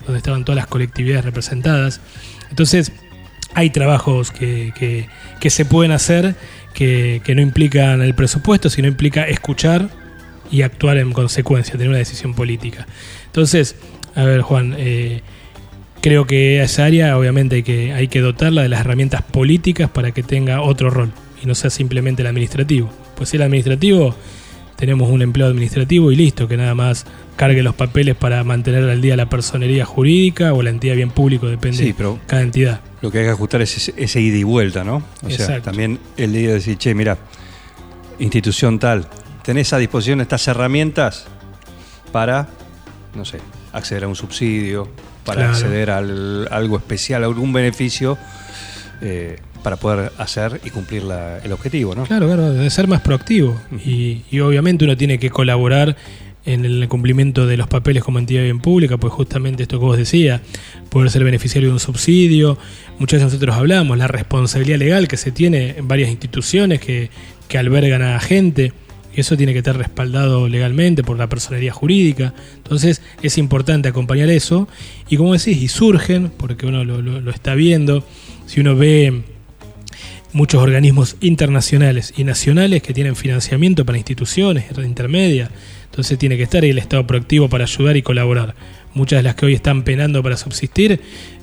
donde 0.06 0.18
estaban 0.18 0.46
todas 0.46 0.58
las 0.58 0.68
colectividades 0.68 1.26
representadas. 1.26 2.02
Entonces, 2.50 2.92
hay 3.54 3.70
trabajos 3.70 4.32
que, 4.32 4.74
que- 4.76 5.50
se 5.50 5.66
pueden 5.66 5.92
hacer 5.92 6.36
que, 6.74 7.22
que 7.24 7.36
no 7.36 7.42
implican 7.42 8.02
el 8.02 8.16
presupuesto, 8.16 8.70
sino 8.70 8.88
implica 8.88 9.26
escuchar 9.28 9.90
y 10.50 10.62
actuar 10.62 10.98
en 10.98 11.12
consecuencia, 11.12 11.74
tener 11.74 11.90
una 11.90 11.98
decisión 11.98 12.34
política. 12.34 12.88
Entonces, 13.26 13.76
a 14.16 14.24
ver, 14.24 14.42
Juan, 14.42 14.74
eh, 14.78 15.22
creo 16.02 16.26
que 16.26 16.62
esa 16.64 16.86
área 16.86 17.18
obviamente 17.18 17.58
hay 17.58 17.64
que, 17.64 17.94
hay 17.94 18.08
que 18.08 18.22
dotarla 18.22 18.62
de 18.62 18.70
las 18.70 18.80
herramientas 18.82 19.22
políticas 19.22 19.90
para 19.90 20.12
que 20.12 20.24
tenga 20.24 20.62
otro 20.62 20.90
rol 20.90 21.12
y 21.44 21.46
no 21.46 21.54
sea 21.56 21.70
simplemente 21.70 22.22
el 22.22 22.28
administrativo. 22.28 22.90
Pues 23.16 23.30
si 23.30 23.36
el 23.38 23.44
administrativo, 23.44 24.16
tenemos 24.78 25.10
un 25.10 25.22
empleado 25.22 25.52
administrativo 25.52 26.12
y 26.12 26.16
listo, 26.16 26.48
que 26.48 26.58
nada 26.58 26.74
más 26.74 27.06
cargue 27.36 27.62
los 27.64 27.76
papeles 27.76 28.16
para 28.16 28.44
mantener 28.44 28.90
al 28.90 29.02
día 29.02 29.16
la 29.18 29.28
personería 29.30 29.86
jurídica 29.86 30.54
o 30.54 30.62
la 30.64 30.70
entidad 30.70 30.96
bien 30.96 31.12
público, 31.12 31.48
depende 31.48 31.78
Sí, 31.78 31.94
pero- 31.96 32.14
de 32.14 32.20
cada 32.28 32.42
entidad. 32.42 32.82
Lo 33.02 33.12
que 33.12 33.20
hay 33.20 33.26
que 33.26 33.32
ajustar 33.32 33.62
es 33.62 33.76
ese, 33.78 33.94
ese 33.98 34.22
ida 34.22 34.38
y 34.38 34.44
vuelta, 34.44 34.84
¿no? 34.86 35.04
O 35.24 35.30
sea, 35.30 35.62
también 35.62 36.00
el 36.16 36.32
día 36.32 36.48
de 36.50 36.54
decir, 36.56 36.78
che, 36.78 36.96
mira, 36.96 37.18
institución 38.20 38.80
tal, 38.80 39.08
tenés 39.44 39.74
a 39.74 39.78
disposición 39.78 40.22
estas 40.22 40.48
herramientas 40.48 41.26
para, 42.12 42.48
no 43.16 43.26
sé, 43.26 43.40
acceder 43.74 44.06
a 44.06 44.08
un 44.08 44.16
subsidio, 44.16 44.88
para 45.26 45.42
Claro. 45.42 45.54
acceder 45.54 45.90
a 45.92 45.98
algo 45.98 46.78
especial, 46.78 47.24
a 47.24 47.28
algún 47.28 47.52
beneficio, 47.54 48.18
eh, 49.02 49.38
para 49.64 49.78
poder 49.78 50.12
hacer 50.18 50.60
y 50.66 50.70
cumplir 50.70 51.04
la- 51.04 51.40
el 51.40 51.52
objetivo, 51.52 51.96
¿no? 51.96 52.04
Claro, 52.06 52.28
claro, 52.28 52.54
de 52.54 52.70
ser 52.70 52.88
más 52.88 53.02
proactivo. 53.02 53.60
y, 53.86 54.22
y 54.30 54.40
obviamente 54.42 54.86
uno 54.86 54.96
tiene 54.98 55.18
que 55.20 55.30
colaborar 55.30 55.96
en 56.46 56.66
el 56.66 56.86
cumplimiento 56.90 57.48
de 57.48 57.56
los 57.56 57.68
papeles 57.68 58.04
como 58.04 58.20
entidad 58.20 58.44
bien 58.44 58.60
pública, 58.60 58.98
pues 58.98 59.14
justamente 59.14 59.64
esto 59.64 59.80
que 59.80 59.86
vos 59.86 59.98
decías, 59.98 60.42
poder 60.90 61.10
ser 61.10 61.24
beneficiario 61.24 61.70
de 61.70 61.74
un 61.74 61.80
subsidio. 61.80 62.58
Muchas 63.00 63.20
veces 63.22 63.34
nosotros 63.34 63.56
hablamos, 63.56 63.98
la 63.98 64.08
responsabilidad 64.08 64.78
legal 64.78 65.08
que 65.08 65.16
se 65.16 65.32
tiene 65.32 65.76
en 65.78 65.88
varias 65.88 66.10
instituciones 66.10 66.82
que, 66.82 67.10
que 67.48 67.58
albergan 67.58 68.02
a 68.02 68.20
gente. 68.20 68.74
Y 69.16 69.22
eso 69.22 69.38
tiene 69.38 69.54
que 69.54 69.60
estar 69.60 69.78
respaldado 69.78 70.50
legalmente 70.50 71.02
por 71.04 71.18
la 71.18 71.30
personería 71.30 71.72
jurídica. 71.72 72.34
Entonces 72.58 73.02
es 73.22 73.38
importante 73.38 73.88
acompañar 73.88 74.30
eso. 74.30 74.68
Y 75.08 75.16
como 75.16 75.32
decís, 75.34 75.62
y 75.62 75.70
surgen, 75.70 76.30
porque 76.36 76.66
uno 76.66 76.84
lo, 76.84 77.02
lo- 77.02 77.22
lo 77.22 77.32
está 77.32 77.54
viendo, 77.56 78.04
si 78.48 78.60
uno 78.60 78.76
ve 78.76 79.22
muchos 80.34 80.62
organismos 80.62 81.16
internacionales 81.22 82.14
y 82.18 82.24
nacionales 82.24 82.82
que 82.82 82.94
tienen 82.94 83.16
financiamiento 83.16 83.86
para 83.86 83.98
instituciones 83.98 84.66
intermedias. 84.84 85.50
Entonces 85.86 86.18
tiene 86.18 86.38
que 86.38 86.44
estar 86.44 86.64
ahí 86.64 86.72
el 86.72 86.80
Estado 86.80 87.06
proactivo 87.06 87.50
para 87.50 87.66
ayudar 87.66 87.96
y 87.98 88.02
colaborar. 88.02 88.56
Muchas 88.96 89.20
de 89.20 89.24
las 89.24 89.36
que 89.36 89.46
hoy 89.46 89.54
están 89.54 89.84
penando 89.84 90.22
para 90.22 90.38
subsistir, 90.38 91.00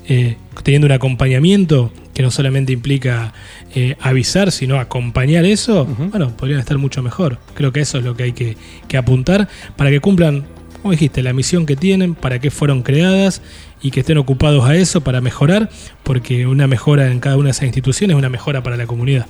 eh, 0.07 0.35
teniendo 0.63 0.87
un 0.87 0.91
acompañamiento 0.91 1.91
que 2.13 2.21
no 2.21 2.31
solamente 2.31 2.73
implica 2.73 3.33
eh, 3.73 3.95
avisar, 3.99 4.51
sino 4.51 4.79
acompañar 4.79 5.45
eso, 5.45 5.85
bueno, 5.85 6.35
podrían 6.35 6.59
estar 6.59 6.77
mucho 6.77 7.01
mejor. 7.01 7.39
Creo 7.53 7.71
que 7.71 7.79
eso 7.79 7.97
es 7.97 8.03
lo 8.03 8.15
que 8.15 8.23
hay 8.23 8.31
que, 8.33 8.57
que 8.87 8.97
apuntar 8.97 9.47
para 9.77 9.89
que 9.89 10.01
cumplan, 10.01 10.45
como 10.81 10.91
dijiste, 10.91 11.21
la 11.21 11.33
misión 11.33 11.65
que 11.65 11.75
tienen, 11.75 12.15
para 12.15 12.39
qué 12.39 12.49
fueron 12.49 12.81
creadas 12.81 13.41
y 13.81 13.91
que 13.91 13.99
estén 13.99 14.17
ocupados 14.17 14.65
a 14.65 14.75
eso 14.75 15.01
para 15.01 15.21
mejorar, 15.21 15.69
porque 16.03 16.47
una 16.47 16.67
mejora 16.67 17.11
en 17.11 17.19
cada 17.19 17.37
una 17.37 17.45
de 17.45 17.51
esas 17.51 17.63
instituciones 17.63 18.15
es 18.15 18.17
una 18.17 18.29
mejora 18.29 18.63
para 18.63 18.77
la 18.77 18.87
comunidad. 18.87 19.27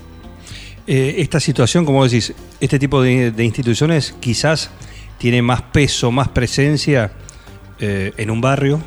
Eh, 0.87 1.15
esta 1.17 1.39
situación, 1.39 1.85
como 1.85 2.03
decís, 2.03 2.33
este 2.59 2.79
tipo 2.79 3.01
de, 3.01 3.33
instituciones 3.39 4.15
quizás 4.19 4.71
tiene 5.17 5.41
más 5.41 5.61
peso, 5.61 6.11
más 6.11 6.29
presencia 6.29 7.11
eh, 7.79 8.13
en 8.17 8.31
un 8.31 8.41
barrio 8.41 8.81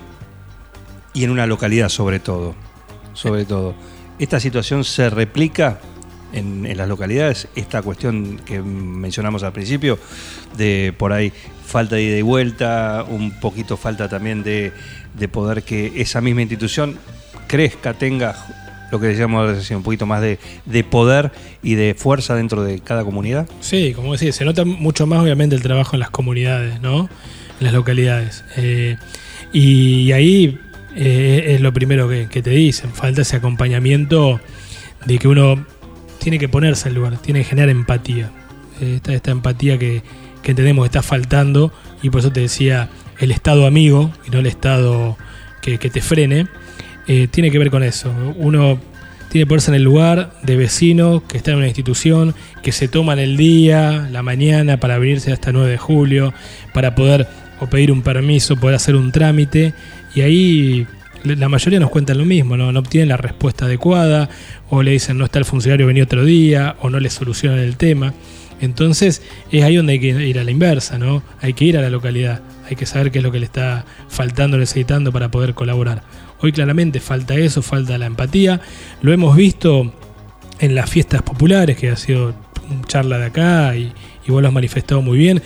y 1.13 1.25
en 1.25 1.31
una 1.31 1.47
localidad 1.47 1.89
sobre 1.89 2.19
todo. 2.19 2.55
Sobre 3.13 3.45
todo. 3.45 3.75
¿Esta 4.19 4.41
situación 4.41 4.85
se 4.85 5.11
replica 5.11 5.81
en, 6.35 6.77
las 6.77 6.89
localidades? 6.89 7.49
Esta 7.55 7.83
cuestión 7.83 8.41
que 8.45 8.61
mencionamos 8.61 9.43
al 9.43 9.53
principio, 9.53 9.99
de 10.57 10.95
por 10.97 11.13
ahí 11.13 11.33
falta 11.67 11.97
de 11.97 12.03
ida 12.03 12.19
y 12.19 12.23
vuelta, 12.23 13.05
un 13.09 13.39
poquito 13.41 13.77
falta 13.77 14.09
también 14.09 14.43
de, 14.43 14.73
de 15.19 15.29
poder 15.29 15.63
que 15.63 15.93
esa 15.97 16.21
misma 16.21 16.43
institución 16.43 16.99
crezca, 17.47 17.95
tenga 17.95 18.37
lo 18.91 19.01
que 19.01 19.09
decíamos 19.09 19.71
un 19.71 19.83
poquito 19.83 20.07
más 20.07 20.21
de, 20.21 20.39
de 20.67 20.85
poder 20.85 21.33
y 21.63 21.75
de 21.75 21.95
fuerza 21.95 22.37
dentro 22.37 22.63
de 22.63 22.79
cada 22.79 23.05
comunidad. 23.05 23.49
Sí, 23.61 23.93
como 23.93 24.13
decís, 24.13 24.37
se 24.37 24.45
nota 24.45 24.65
mucho 24.65 25.07
más 25.07 25.21
obviamente 25.21 25.57
el 25.57 25.63
trabajo 25.63 25.97
en 25.97 26.01
las 26.01 26.11
comunidades, 26.11 26.81
¿no? 26.81 27.09
En 27.59 27.65
las 27.65 27.73
localidades. 27.73 28.45
Eh, 28.57 28.97
y, 29.53 30.13
ahí 30.13 30.59
eh, 30.95 31.55
es 31.55 31.61
lo 31.61 31.73
primero 31.73 32.09
que, 32.09 32.29
que 32.29 32.43
te 32.43 32.51
dicen, 32.51 32.93
falta 32.93 33.23
ese 33.23 33.37
acompañamiento 33.37 34.41
de 35.07 35.19
que 35.19 35.29
uno 35.29 35.67
tiene 36.25 36.39
que 36.39 36.49
ponerse 36.49 36.89
en 36.89 36.95
lugar, 36.95 37.19
tiene 37.19 37.41
que 37.41 37.45
generar 37.45 37.69
empatía. 37.69 38.31
Eh, 38.81 38.99
Esta, 39.09 39.31
empatía 39.31 39.79
que, 39.79 40.03
que 40.43 40.53
entendemos 40.53 40.87
está 40.87 41.03
faltando 41.03 41.71
y 42.01 42.09
por 42.09 42.21
eso 42.21 42.33
te 42.33 42.41
decía 42.41 42.89
el 43.19 43.31
estado 43.31 43.67
amigo 43.67 44.11
y 44.27 44.31
no 44.31 44.39
el 44.39 44.47
estado 44.47 45.19
que, 45.61 45.77
que 45.77 45.91
te 45.91 46.01
frene, 46.01 46.47
eh, 47.09 47.29
tiene 47.31 47.51
que 47.51 47.59
ver 47.59 47.71
con 47.71 47.83
eso. 47.83 48.11
Uno 48.37 48.81
tiene 49.29 49.45
que 49.45 49.49
ponerse 49.51 49.71
en 49.71 49.75
el 49.75 49.83
lugar 49.83 50.33
de 50.43 50.57
vecino 50.57 51.23
que 51.29 51.37
está 51.37 51.51
en 51.51 51.59
una 51.59 51.67
institución, 51.67 52.35
que 52.63 52.73
se 52.73 52.89
toman 52.89 53.19
el 53.19 53.37
día, 53.37 54.09
la 54.11 54.23
mañana 54.23 54.81
para 54.81 54.97
venirse 54.97 55.31
hasta 55.31 55.53
9 55.53 55.73
de 55.73 55.77
julio, 55.77 56.33
para 56.73 56.95
poder 56.95 57.29
o 57.61 57.67
pedir 57.67 57.93
un 57.93 58.01
permiso, 58.01 58.57
poder 58.57 58.77
hacer 58.77 58.97
un 58.97 59.13
trámite 59.13 59.75
y 60.15 60.23
ahí 60.23 60.87
la 61.25 61.49
mayoría 61.49 61.81
nos 61.81 61.91
cuentan 61.91 62.19
lo 62.19 62.25
mismo, 62.25 62.57
¿no? 62.57 62.71
no 62.71 62.81
obtienen 62.81 63.09
la 63.09 63.17
respuesta 63.17 63.65
adecuada, 63.65 64.29
o 64.71 64.83
le 64.83 64.93
dicen 64.93 65.19
no 65.19 65.25
está 65.25 65.39
el 65.39 65.45
funcionario, 65.45 65.87
vení 65.87 66.03
otro 66.03 66.25
día, 66.25 66.77
o 66.81 66.91
no 66.91 67.01
le 67.01 67.11
solucionan 67.11 67.59
el 67.59 67.77
tema. 67.77 68.15
Entonces 68.61 69.23
es 69.51 69.63
ahí 69.65 69.77
donde 69.77 69.95
hay 69.95 70.01
que 70.01 70.09
ir 70.09 70.39
a 70.39 70.45
la 70.45 70.51
inversa, 70.51 70.99
¿no? 70.99 71.23
Hay 71.41 71.55
que 71.55 71.65
ir 71.65 71.77
a 71.77 71.83
la 71.83 71.91
localidad, 71.91 72.43
hay 72.69 72.77
que 72.77 72.87
saber 72.87 73.11
qué 73.11 73.19
es 73.19 73.25
lo 73.25 73.33
que 73.33 73.41
le 73.41 73.47
está 73.47 73.85
faltando, 74.09 74.57
necesitando 74.59 75.13
para 75.13 75.31
poder 75.31 75.55
colaborar. 75.55 76.03
Hoy 76.41 76.53
claramente 76.53 77.01
falta 77.01 77.35
eso, 77.35 77.63
falta 77.63 77.99
la 77.99 78.07
empatía. 78.07 78.61
Lo 79.03 79.13
hemos 79.13 79.37
visto 79.37 79.93
en 80.61 80.75
las 80.75 80.89
fiestas 80.89 81.23
populares, 81.23 81.77
que 81.77 81.91
ha 81.91 81.97
sido 81.97 82.35
charla 82.87 83.19
de 83.19 83.27
acá 83.27 83.77
y, 83.77 83.93
y 84.27 84.31
vos 84.31 84.41
lo 84.41 84.49
has 84.49 84.55
manifestado 84.55 85.03
muy 85.03 85.19
bien. 85.19 85.43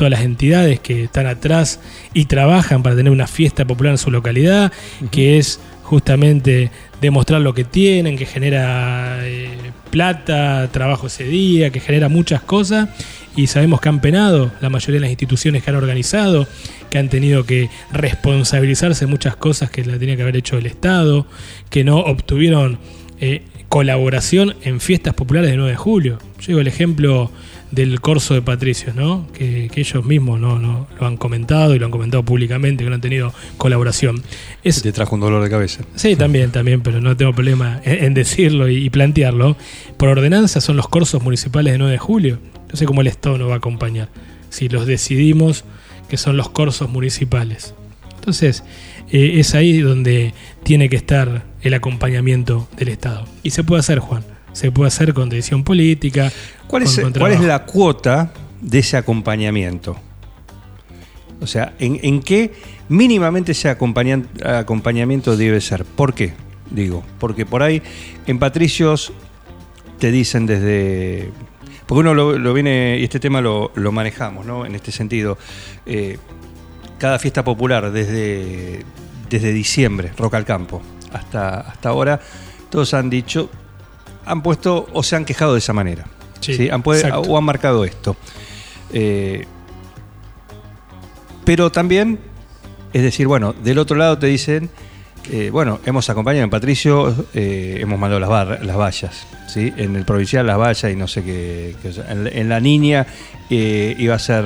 Todas 0.00 0.12
las 0.12 0.22
entidades 0.22 0.80
que 0.80 1.04
están 1.04 1.26
atrás 1.26 1.78
y 2.14 2.24
trabajan 2.24 2.82
para 2.82 2.96
tener 2.96 3.12
una 3.12 3.26
fiesta 3.26 3.66
popular 3.66 3.90
en 3.92 3.98
su 3.98 4.10
localidad, 4.10 4.72
que 5.10 5.36
es 5.36 5.60
justamente 5.82 6.70
demostrar 7.02 7.42
lo 7.42 7.52
que 7.52 7.64
tienen, 7.64 8.16
que 8.16 8.24
genera 8.24 9.18
eh, 9.20 9.50
plata, 9.90 10.70
trabajo 10.72 11.08
ese 11.08 11.24
día, 11.24 11.68
que 11.68 11.80
genera 11.80 12.08
muchas 12.08 12.40
cosas 12.40 12.88
y 13.36 13.48
sabemos 13.48 13.82
que 13.82 13.90
han 13.90 14.00
penado 14.00 14.50
la 14.62 14.70
mayoría 14.70 14.94
de 14.94 15.00
las 15.00 15.10
instituciones 15.10 15.62
que 15.62 15.68
han 15.68 15.76
organizado, 15.76 16.48
que 16.88 16.96
han 16.96 17.10
tenido 17.10 17.44
que 17.44 17.68
responsabilizarse 17.92 19.04
de 19.04 19.10
muchas 19.10 19.36
cosas 19.36 19.68
que 19.70 19.84
la 19.84 19.98
tenía 19.98 20.16
que 20.16 20.22
haber 20.22 20.36
hecho 20.36 20.56
el 20.56 20.64
Estado, 20.64 21.26
que 21.68 21.84
no 21.84 21.98
obtuvieron 21.98 22.78
eh, 23.20 23.42
colaboración 23.68 24.56
en 24.62 24.80
fiestas 24.80 25.12
populares 25.12 25.50
de 25.50 25.58
9 25.58 25.72
de 25.72 25.76
julio. 25.76 26.18
Yo 26.38 26.46
digo 26.46 26.60
el 26.60 26.68
ejemplo 26.68 27.30
del 27.70 28.00
corso 28.00 28.34
de 28.34 28.42
Patricios, 28.42 28.94
¿no? 28.94 29.26
Que, 29.32 29.68
que 29.72 29.80
ellos 29.80 30.04
mismos 30.04 30.40
no, 30.40 30.58
no 30.58 30.88
lo 30.98 31.06
han 31.06 31.16
comentado 31.16 31.74
y 31.74 31.78
lo 31.78 31.86
han 31.86 31.92
comentado 31.92 32.24
públicamente, 32.24 32.84
que 32.84 32.90
no 32.90 32.96
han 32.96 33.00
tenido 33.00 33.32
colaboración. 33.56 34.22
Es, 34.62 34.82
Te 34.82 34.92
trajo 34.92 35.14
un 35.14 35.20
dolor 35.20 35.42
de 35.42 35.50
cabeza. 35.50 35.82
Sí, 35.94 36.16
también, 36.16 36.50
también, 36.50 36.80
pero 36.80 37.00
no 37.00 37.16
tengo 37.16 37.32
problema 37.32 37.80
en, 37.84 38.14
decirlo 38.14 38.68
y, 38.68 38.84
y 38.84 38.90
plantearlo. 38.90 39.56
Por 39.96 40.08
ordenanza 40.08 40.60
son 40.60 40.76
los 40.76 40.88
corsos 40.88 41.22
municipales 41.22 41.72
de 41.72 41.78
9 41.78 41.92
de 41.92 41.98
julio. 41.98 42.38
No 42.70 42.76
sé 42.76 42.86
cómo 42.86 43.00
el 43.00 43.06
Estado 43.06 43.38
nos 43.38 43.48
va 43.48 43.54
a 43.54 43.58
acompañar. 43.58 44.08
Si 44.48 44.68
los 44.68 44.86
decidimos 44.86 45.64
que 46.08 46.16
son 46.16 46.36
los 46.36 46.50
corsos 46.50 46.90
municipales. 46.90 47.74
Entonces, 48.16 48.64
eh, 49.10 49.34
es 49.38 49.54
ahí 49.54 49.78
donde 49.78 50.34
tiene 50.62 50.88
que 50.90 50.96
estar 50.96 51.44
el 51.62 51.72
acompañamiento 51.72 52.68
del 52.76 52.88
Estado. 52.88 53.24
Y 53.42 53.50
se 53.50 53.64
puede 53.64 53.80
hacer, 53.80 54.00
Juan. 54.00 54.24
Se 54.52 54.70
puede 54.72 54.88
hacer 54.88 55.14
con 55.14 55.28
decisión 55.28 55.64
política. 55.64 56.30
¿Cuál 56.66 56.82
es, 56.84 56.94
con- 56.94 57.12
con 57.12 57.20
cuál 57.20 57.32
es 57.32 57.40
la 57.40 57.64
cuota 57.64 58.32
de 58.60 58.78
ese 58.80 58.96
acompañamiento? 58.96 59.96
O 61.40 61.46
sea, 61.46 61.72
¿en, 61.78 61.98
en 62.02 62.20
qué 62.20 62.52
mínimamente 62.88 63.52
ese 63.52 63.68
acompañamiento 63.70 65.36
debe 65.36 65.60
ser? 65.60 65.84
¿Por 65.84 66.12
qué? 66.14 66.34
Digo, 66.70 67.02
porque 67.18 67.46
por 67.46 67.62
ahí 67.62 67.82
en 68.26 68.38
Patricios 68.38 69.12
te 69.98 70.10
dicen 70.10 70.46
desde... 70.46 71.30
Porque 71.86 72.00
uno 72.00 72.14
lo, 72.14 72.38
lo 72.38 72.52
viene, 72.54 72.98
y 73.00 73.04
este 73.04 73.18
tema 73.18 73.40
lo, 73.40 73.72
lo 73.74 73.90
manejamos, 73.90 74.46
¿no? 74.46 74.64
En 74.64 74.74
este 74.76 74.92
sentido, 74.92 75.38
eh, 75.86 76.18
cada 76.98 77.18
fiesta 77.18 77.42
popular 77.42 77.90
desde, 77.90 78.84
desde 79.28 79.52
diciembre, 79.52 80.12
Rock 80.16 80.34
al 80.34 80.44
Campo, 80.44 80.80
hasta, 81.12 81.60
hasta 81.60 81.88
ahora, 81.88 82.20
todos 82.70 82.94
han 82.94 83.10
dicho, 83.10 83.50
han 84.30 84.42
puesto 84.42 84.86
o 84.92 85.02
se 85.02 85.16
han 85.16 85.24
quejado 85.24 85.52
de 85.54 85.58
esa 85.58 85.72
manera. 85.72 86.06
Sí, 86.40 86.54
¿sí? 86.54 86.70
Han 86.70 86.82
o 87.28 87.36
han 87.38 87.44
marcado 87.44 87.84
esto. 87.84 88.16
Eh, 88.92 89.44
pero 91.44 91.70
también, 91.70 92.18
es 92.92 93.02
decir, 93.02 93.26
bueno, 93.26 93.52
del 93.52 93.78
otro 93.78 93.96
lado 93.96 94.18
te 94.18 94.26
dicen, 94.26 94.70
eh, 95.30 95.50
bueno, 95.50 95.80
hemos 95.84 96.08
acompañado 96.10 96.44
en 96.44 96.50
Patricio, 96.50 97.14
eh, 97.34 97.78
hemos 97.80 97.98
mandado 97.98 98.20
las, 98.20 98.30
barra- 98.30 98.58
las 98.62 98.76
vallas, 98.76 99.26
¿sí? 99.48 99.72
En 99.76 99.96
el 99.96 100.04
provincial 100.04 100.46
las 100.46 100.58
vallas 100.58 100.92
y 100.92 100.96
no 100.96 101.06
sé 101.08 101.22
qué. 101.22 101.74
en, 102.08 102.26
en 102.26 102.48
la 102.48 102.60
niña 102.60 103.06
iba 103.48 104.14
a 104.14 104.18
ser, 104.18 104.44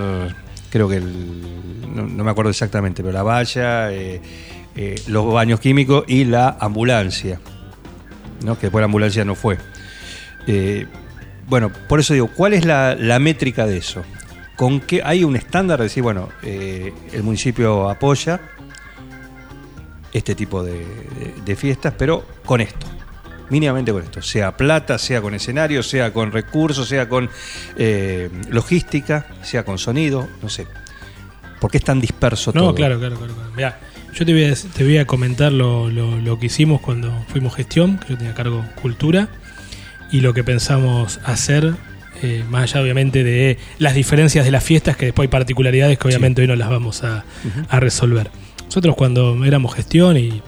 creo 0.71 0.89
que 0.89 0.97
el, 0.97 1.95
no, 1.95 2.05
no 2.07 2.25
me 2.25 2.31
acuerdo 2.31 2.51
exactamente, 2.51 3.03
pero 3.03 3.13
la 3.13 3.23
valla, 3.23 3.91
los 5.07 5.33
baños 5.33 5.61
químicos 5.61 6.05
y 6.09 6.25
la 6.25 6.57
ambulancia, 6.61 7.41
¿no? 8.45 8.57
Que 8.57 8.63
después 8.67 8.81
la 8.83 8.87
ambulancia 8.87 9.25
no 9.25 9.35
fue. 9.35 9.59
Eh, 10.47 10.87
bueno, 11.49 11.71
por 11.89 12.01
eso 12.01 12.15
digo, 12.15 12.29
¿cuál 12.29 12.55
es 12.55 12.65
la, 12.65 12.95
la 12.95 13.19
métrica 13.19 13.67
de 13.67 13.77
eso? 13.79 14.03
¿Con 14.57 14.81
qué 14.81 15.03
hay 15.05 15.25
un 15.25 15.37
estándar 15.37 15.79
de 15.79 15.85
decir, 15.85 16.03
bueno, 16.03 16.29
eh, 16.43 16.93
el 17.13 17.23
municipio 17.23 17.89
apoya 17.91 18.41
este 20.13 20.35
tipo 20.35 20.63
de, 20.63 20.73
de- 20.79 21.35
de 21.45 21.57
fiestas, 21.57 21.93
pero 21.99 22.25
con 22.45 22.61
esto, 22.61 22.87
mínimamente 23.51 23.93
con 23.93 24.03
esto, 24.03 24.23
sea 24.23 24.57
plata, 24.57 24.97
sea 24.99 25.21
con 25.21 25.35
escenario, 25.35 25.83
sea 25.83 26.13
con 26.13 26.31
recursos, 26.31 26.89
sea 26.89 27.09
con 27.09 27.29
eh, 27.77 28.31
logística, 28.49 29.27
sea 29.43 29.65
con 29.65 29.79
sonido, 29.79 30.29
no 30.43 30.49
sé. 30.49 30.67
¿Por 31.61 31.71
qué 31.71 31.79
es 31.79 31.85
tan 31.85 32.01
disperso 32.01 32.53
No, 32.55 32.61
todo? 32.61 32.75
claro, 32.75 32.99
claro, 32.99 33.17
claro. 33.17 33.35
claro. 33.35 33.51
Mirá, 33.57 33.81
yo 34.13 34.25
te 34.25 34.33
voy 34.33 34.45
a, 34.45 34.55
te 34.55 34.85
voy 34.85 34.99
a 34.99 35.07
comentar 35.07 35.51
lo, 35.53 35.91
lo- 35.91 36.21
lo 36.21 36.39
que 36.39 36.47
hicimos 36.47 36.81
cuando 36.81 37.13
fuimos 37.29 37.55
gestión, 37.57 37.99
que 37.99 38.11
yo 38.11 38.17
tenía 38.17 38.33
a 38.33 38.37
cargo 38.37 38.65
cultura, 38.81 39.29
y 40.15 40.21
lo 40.21 40.33
que 40.35 40.45
pensamos 40.45 41.21
hacer, 41.25 41.75
eh, 42.23 42.45
más 42.49 42.63
allá 42.65 42.83
obviamente 42.83 43.25
de 43.25 43.59
las 43.79 43.95
diferencias 43.95 44.45
de 44.45 44.51
las 44.51 44.63
fiestas, 44.63 44.97
que 44.97 45.07
después 45.07 45.27
hay 45.27 45.31
particularidades 45.31 45.99
que 45.99 46.07
obviamente 46.09 46.43
hoy 46.43 46.49
no 46.49 46.57
las 46.57 46.71
vamos 46.71 47.03
a, 47.05 47.25
a 47.69 47.81
resolver. 47.81 48.31
Nosotros 48.67 48.95
cuando 48.97 49.45
éramos 49.45 49.75
gestión 49.75 50.17
y 50.17 50.41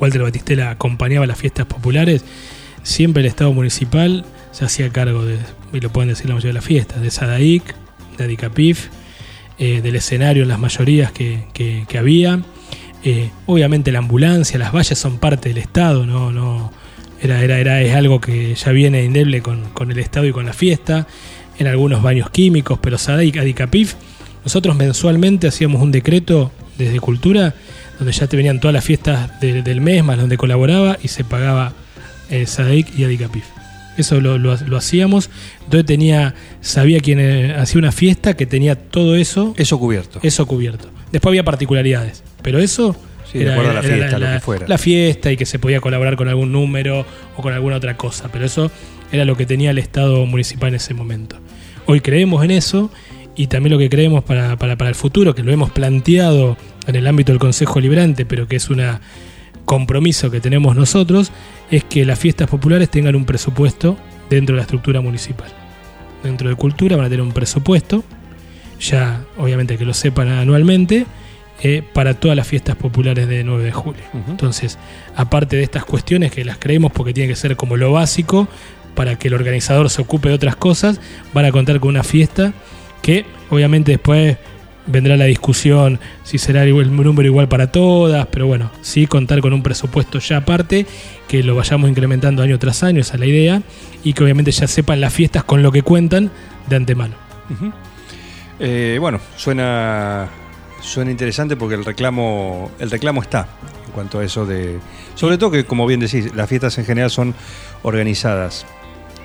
Walter 0.00 0.22
Batistela 0.22 0.70
acompañaba 0.70 1.26
las 1.26 1.38
fiestas 1.38 1.66
populares, 1.66 2.24
siempre 2.82 3.20
el 3.22 3.26
Estado 3.26 3.52
municipal 3.52 4.24
se 4.52 4.64
hacía 4.64 4.88
cargo 4.90 5.24
de, 5.24 5.38
y 5.72 5.80
lo 5.80 5.90
pueden 5.90 6.08
decir 6.10 6.26
la 6.28 6.34
mayoría 6.34 6.50
de 6.50 6.54
las 6.60 6.64
fiestas, 6.64 7.02
de 7.02 7.10
Sadaic, 7.10 7.74
de 8.16 8.24
Adicapif, 8.24 8.86
eh, 9.58 9.80
del 9.82 9.96
escenario 9.96 10.42
en 10.44 10.48
las 10.48 10.58
mayorías 10.58 11.12
que, 11.12 11.44
que- 11.52 11.84
que 11.88 11.98
había. 11.98 12.40
Eh, 13.04 13.30
obviamente 13.46 13.90
la 13.92 13.98
ambulancia, 14.00 14.58
las 14.58 14.72
vallas 14.72 14.98
son 14.98 15.18
parte 15.18 15.48
del 15.50 15.58
Estado, 15.58 16.06
no, 16.06 16.30
no 16.32 16.72
era, 17.26 17.42
era, 17.42 17.58
era, 17.58 17.82
es 17.82 17.94
algo 17.94 18.20
que 18.20 18.54
ya 18.54 18.72
viene 18.72 19.04
indeble 19.04 19.42
con, 19.42 19.70
con 19.70 19.90
el 19.90 19.98
Estado 19.98 20.26
y 20.26 20.32
con 20.32 20.46
la 20.46 20.52
fiesta, 20.52 21.06
en 21.58 21.66
algunos 21.66 22.02
baños 22.02 22.30
químicos, 22.30 22.78
pero 22.82 22.98
Sadaic, 22.98 23.36
Adicapif, 23.38 23.94
nosotros 24.44 24.76
mensualmente 24.76 25.48
hacíamos 25.48 25.82
un 25.82 25.90
decreto 25.92 26.52
desde 26.78 27.00
Cultura, 27.00 27.54
donde 27.98 28.12
ya 28.12 28.26
te 28.26 28.36
venían 28.36 28.60
todas 28.60 28.74
las 28.74 28.84
fiestas 28.84 29.40
de- 29.40 29.62
del 29.62 29.80
mes, 29.80 30.04
más 30.04 30.18
donde 30.18 30.36
colaboraba, 30.36 30.98
y 31.02 31.08
se 31.08 31.24
pagaba 31.24 31.72
eh, 32.30 32.46
Sadaic 32.46 32.88
y 32.98 33.04
Adicapif. 33.04 33.44
Eso 33.96 34.20
lo, 34.20 34.36
lo- 34.36 34.56
lo 34.56 34.76
hacíamos. 34.76 35.30
Entonces 35.64 35.86
tenía, 35.86 36.34
sabía 36.60 37.00
quién 37.00 37.18
eh, 37.20 37.54
hacía 37.56 37.78
una 37.78 37.92
fiesta 37.92 38.34
que 38.36 38.44
tenía 38.44 38.74
todo 38.76 39.16
eso, 39.16 39.54
Eso 39.56 39.78
cubierto. 39.78 40.18
eso 40.22 40.46
cubierto. 40.46 40.90
Después 41.12 41.30
había 41.30 41.44
particularidades, 41.44 42.22
pero 42.42 42.58
eso 42.58 42.94
Sí, 43.38 43.44
de 43.44 43.52
acuerdo 43.52 43.70
a 43.70 43.74
la 43.74 43.82
fiesta, 43.82 44.18
lo 44.18 44.26
que 44.26 44.40
fuera. 44.40 44.68
la 44.68 44.78
fiesta 44.78 45.32
y 45.32 45.36
que 45.36 45.46
se 45.46 45.58
podía 45.58 45.80
colaborar 45.80 46.16
con 46.16 46.28
algún 46.28 46.52
número 46.52 47.04
o 47.36 47.42
con 47.42 47.52
alguna 47.52 47.76
otra 47.76 47.96
cosa, 47.96 48.28
pero 48.32 48.44
eso 48.44 48.70
era 49.12 49.24
lo 49.24 49.36
que 49.36 49.46
tenía 49.46 49.70
el 49.70 49.78
Estado 49.78 50.24
municipal 50.26 50.70
en 50.70 50.76
ese 50.76 50.94
momento. 50.94 51.36
Hoy 51.86 52.00
creemos 52.00 52.44
en 52.44 52.50
eso 52.50 52.90
y 53.36 53.46
también 53.46 53.72
lo 53.72 53.78
que 53.78 53.88
creemos 53.88 54.24
para, 54.24 54.56
para, 54.56 54.76
para 54.76 54.88
el 54.88 54.96
futuro, 54.96 55.34
que 55.34 55.42
lo 55.42 55.52
hemos 55.52 55.70
planteado 55.70 56.56
en 56.86 56.96
el 56.96 57.06
ámbito 57.06 57.32
del 57.32 57.38
Consejo 57.38 57.80
Librante, 57.80 58.24
pero 58.24 58.48
que 58.48 58.56
es 58.56 58.70
una 58.70 59.00
compromiso 59.66 60.30
que 60.30 60.40
tenemos 60.40 60.74
nosotros 60.74 61.30
es 61.70 61.84
que 61.84 62.06
las 62.06 62.18
fiestas 62.18 62.48
populares 62.48 62.88
tengan 62.88 63.14
un 63.16 63.26
presupuesto 63.26 63.98
dentro 64.30 64.54
de 64.54 64.58
la 64.58 64.62
estructura 64.62 65.02
municipal. 65.02 65.48
Dentro 66.22 66.48
de 66.48 66.54
cultura 66.54 66.96
van 66.96 67.06
a 67.06 67.08
tener 67.10 67.22
un 67.22 67.32
presupuesto, 67.32 68.02
ya 68.80 69.22
obviamente 69.36 69.76
que 69.76 69.84
lo 69.84 69.92
sepan 69.92 70.28
anualmente, 70.28 71.04
eh, 71.62 71.82
para 71.92 72.14
todas 72.14 72.36
las 72.36 72.46
fiestas 72.46 72.76
populares 72.76 73.28
de 73.28 73.44
9 73.44 73.64
de 73.64 73.72
julio. 73.72 74.02
Entonces, 74.28 74.78
aparte 75.14 75.56
de 75.56 75.62
estas 75.62 75.84
cuestiones 75.84 76.32
que 76.32 76.44
las 76.44 76.58
creemos 76.58 76.92
porque 76.92 77.14
tiene 77.14 77.28
que 77.28 77.36
ser 77.36 77.56
como 77.56 77.76
lo 77.76 77.92
básico, 77.92 78.48
para 78.94 79.16
que 79.16 79.28
el 79.28 79.34
organizador 79.34 79.90
se 79.90 80.02
ocupe 80.02 80.28
de 80.28 80.34
otras 80.34 80.56
cosas, 80.56 81.00
van 81.32 81.44
a 81.44 81.52
contar 81.52 81.78
con 81.80 81.90
una 81.90 82.02
fiesta 82.02 82.52
que 83.02 83.24
obviamente 83.50 83.92
después 83.92 84.36
vendrá 84.86 85.16
la 85.16 85.24
discusión 85.24 86.00
si 86.22 86.38
será 86.38 86.62
el 86.64 86.96
número 86.96 87.28
igual 87.28 87.48
para 87.48 87.70
todas, 87.70 88.26
pero 88.26 88.46
bueno, 88.46 88.70
sí 88.80 89.06
contar 89.06 89.40
con 89.40 89.52
un 89.52 89.62
presupuesto 89.62 90.18
ya 90.18 90.38
aparte, 90.38 90.86
que 91.28 91.42
lo 91.42 91.54
vayamos 91.54 91.90
incrementando 91.90 92.42
año 92.42 92.58
tras 92.58 92.82
año, 92.82 93.00
esa 93.00 93.14
es 93.14 93.20
la 93.20 93.26
idea, 93.26 93.62
y 94.02 94.12
que 94.12 94.24
obviamente 94.24 94.50
ya 94.50 94.66
sepan 94.66 95.00
las 95.00 95.12
fiestas 95.12 95.44
con 95.44 95.62
lo 95.62 95.72
que 95.72 95.82
cuentan 95.82 96.30
de 96.68 96.76
antemano. 96.76 97.14
Eh, 98.58 98.96
bueno, 99.00 99.20
suena, 99.36 100.28
suena 100.80 101.10
interesante 101.10 101.56
porque 101.56 101.74
el 101.74 101.84
reclamo, 101.84 102.70
el 102.78 102.90
reclamo 102.90 103.22
está 103.22 103.48
en 103.86 103.92
cuanto 103.92 104.18
a 104.20 104.24
eso 104.24 104.46
de. 104.46 104.78
Sobre 105.14 105.38
todo 105.38 105.50
que, 105.50 105.64
como 105.64 105.86
bien 105.86 106.00
decís, 106.00 106.34
las 106.34 106.48
fiestas 106.48 106.76
en 106.78 106.84
general 106.84 107.10
son 107.10 107.34
organizadas, 107.82 108.66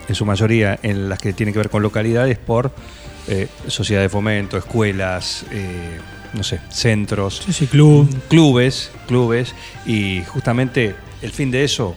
en 0.08 0.16
su 0.16 0.26
mayoría, 0.26 0.80
en 0.84 1.10
las 1.10 1.20
que 1.20 1.34
tienen 1.34 1.54
que 1.54 1.60
ver 1.60 1.70
con 1.70 1.82
localidades 1.82 2.38
por 2.38 2.72
eh, 3.28 3.48
sociedad 3.68 4.02
de 4.02 4.10
fomento, 4.10 4.58
escuelas, 4.58 5.46
eh, 5.52 5.98
no 6.34 6.44
sé, 6.44 6.60
centros, 6.70 7.42
Sí, 7.46 7.54
sí, 7.54 7.68
club. 7.68 8.10
clubes, 8.30 8.92
clubes, 9.08 9.54
y 9.86 10.24
justamente 10.28 10.96
el 11.22 11.32
fin 11.32 11.52
de 11.52 11.64
eso, 11.64 11.96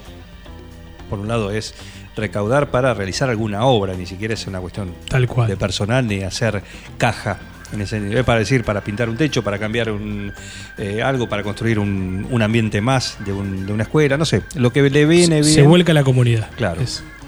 por 1.09 1.19
un 1.19 1.29
lado, 1.29 1.51
es 1.51 1.75
recaudar 2.17 2.71
para 2.71 2.95
realizar 2.95 3.29
alguna 3.31 3.65
obra, 3.65 3.95
ni 3.95 4.07
siquiera 4.07 4.35
es 4.35 4.47
una 4.47 4.61
cuestión 4.61 4.93
Tal 5.09 5.27
cual. 5.27 5.49
de 5.49 5.57
personal 5.57 6.07
ni 6.07 6.23
hacer 6.23 6.63
caja. 6.99 7.39
En 7.75 7.81
ese 7.81 7.99
nivel, 8.01 8.25
para 8.25 8.39
decir, 8.39 8.63
para 8.65 8.83
pintar 8.83 9.09
un 9.09 9.17
techo, 9.17 9.43
para 9.43 9.59
cambiar 9.59 9.91
un, 9.91 10.33
eh, 10.79 11.03
algo, 11.03 11.29
para 11.29 11.43
construir 11.43 11.79
un, 11.79 12.27
un 12.31 12.41
ambiente 12.43 12.81
más 12.81 13.19
de, 13.25 13.33
un- 13.33 13.67
de 13.67 13.73
una 13.73 13.83
escuela, 13.83 14.17
no 14.17 14.25
sé, 14.25 14.43
lo 14.55 14.73
que 14.73 14.81
le 14.89 15.05
viene 15.07 15.41
bien. 15.41 15.45
Se 15.45 15.63
vuelca 15.63 15.93
la 15.93 16.05
comunidad. 16.05 16.49
Claro. 16.57 16.81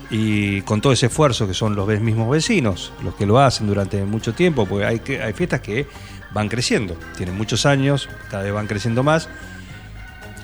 Y 0.08 0.60
con 0.62 0.80
todo 0.80 0.92
ese 0.92 1.06
esfuerzo 1.06 1.48
que 1.48 1.54
son 1.54 1.74
los 1.74 1.88
mismos 2.00 2.30
vecinos, 2.30 2.92
los 3.02 3.16
que 3.16 3.26
lo 3.26 3.40
hacen 3.40 3.66
durante 3.66 4.04
mucho 4.04 4.34
tiempo, 4.34 4.64
porque 4.66 4.84
hay, 4.86 4.98
que, 5.00 5.20
hay 5.20 5.32
fiestas 5.32 5.60
que 5.60 5.86
van 6.32 6.48
creciendo, 6.48 6.96
tienen 7.16 7.36
muchos 7.36 7.66
años, 7.66 8.08
cada 8.30 8.44
vez 8.44 8.52
van 8.52 8.68
creciendo 8.68 9.02
más, 9.02 9.28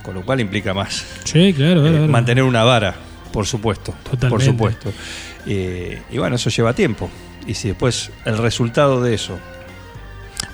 con 0.02 0.14
lo 0.14 0.23
cual 0.23 0.40
implica 0.40 0.75
más 0.75 1.04
Sí, 1.25 1.52
claro, 1.54 1.80
claro, 1.82 1.87
eh, 1.87 1.90
claro. 1.99 2.09
mantener 2.12 2.42
una 2.44 2.64
vara, 2.64 2.97
por 3.32 3.47
supuesto. 3.47 3.92
Por 4.02 4.12
Totalmente. 4.18 4.47
supuesto. 4.47 4.92
Eh, 5.47 6.02
y 6.11 6.18
bueno, 6.18 6.35
eso 6.37 6.50
lleva 6.50 6.73
tiempo. 6.73 7.09
Y 7.47 7.54
si 7.54 7.68
después 7.68 8.11
el 8.25 8.38
resultado 8.38 9.00
de 9.02 9.14
eso 9.14 9.38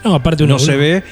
No, 0.09 0.15
aparte 0.15 0.45
uno, 0.45 0.55
no 0.55 0.59
se 0.59 0.77
ve, 0.77 1.03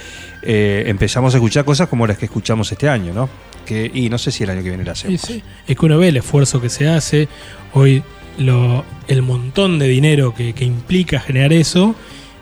eh, 0.42 0.84
empezamos 0.86 1.34
a 1.34 1.36
escuchar 1.36 1.64
cosas 1.64 1.88
como 1.88 2.06
las 2.06 2.16
que 2.18 2.24
escuchamos 2.24 2.70
este 2.72 2.88
año, 2.88 3.12
¿no? 3.12 3.28
Que, 3.64 3.90
y 3.92 4.08
no 4.08 4.16
sé 4.16 4.30
si 4.30 4.44
el 4.44 4.50
año 4.50 4.62
que 4.62 4.70
viene 4.70 4.84
la 4.84 4.92
hacemos. 4.92 5.20
sí. 5.20 5.42
Es 5.66 5.76
que 5.76 5.86
uno 5.86 5.98
ve 5.98 6.08
el 6.08 6.16
esfuerzo 6.16 6.60
que 6.60 6.68
se 6.68 6.88
hace, 6.88 7.28
hoy 7.72 8.02
lo, 8.38 8.84
el 9.08 9.22
montón 9.22 9.78
de 9.78 9.88
dinero 9.88 10.34
que, 10.34 10.54
que 10.54 10.64
implica 10.64 11.20
generar 11.20 11.52
eso, 11.52 11.94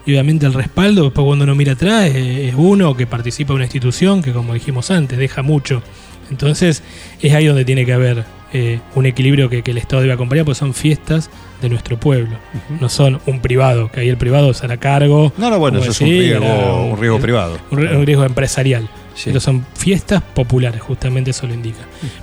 y 0.06 0.12
obviamente 0.12 0.46
el 0.46 0.52
respaldo, 0.52 1.04
después 1.04 1.24
cuando 1.24 1.44
uno 1.44 1.54
mira 1.54 1.72
atrás, 1.72 2.14
es 2.14 2.54
uno 2.56 2.94
que 2.96 3.06
participa 3.06 3.52
en 3.52 3.56
una 3.56 3.64
institución 3.64 4.22
que, 4.22 4.32
como 4.32 4.54
dijimos 4.54 4.90
antes, 4.90 5.18
deja 5.18 5.42
mucho. 5.42 5.82
Entonces, 6.30 6.82
es 7.20 7.32
ahí 7.34 7.46
donde 7.46 7.64
tiene 7.64 7.86
que 7.86 7.94
haber 7.94 8.24
eh, 8.54 8.80
un 8.94 9.04
equilibrio 9.04 9.50
que, 9.50 9.62
que 9.62 9.72
el 9.72 9.78
Estado 9.78 10.00
debe 10.00 10.14
acompañar, 10.14 10.44
porque 10.46 10.58
son 10.58 10.72
fiestas 10.72 11.28
de 11.60 11.68
nuestro 11.68 11.98
pueblo, 11.98 12.36
no 12.80 12.88
son 12.88 13.20
un 13.26 13.40
privado, 13.40 13.90
que 13.90 14.00
ahí 14.00 14.08
el 14.08 14.16
privado 14.16 14.54
se 14.54 14.64
hará 14.64 14.76
cargo. 14.78 15.32
No, 15.36 15.50
no, 15.50 15.58
bueno, 15.58 15.78
eso 15.80 15.90
es 15.90 16.00
un 16.00 16.08
riesgo, 16.08 16.86
un 16.92 16.98
riesgo 16.98 17.18
privado. 17.20 17.58
un 17.70 17.78
ri- 17.78 17.96
un 17.96 18.06
riesgo 18.06 18.24
empresarial. 18.24 18.88
Sí. 19.14 19.24
Pero 19.26 19.38
son 19.40 19.64
fiestas 19.74 20.22
populares, 20.34 20.80
justamente 20.82 21.30
eso 21.30 21.46
lo 21.46 21.54
indica. 21.54 21.78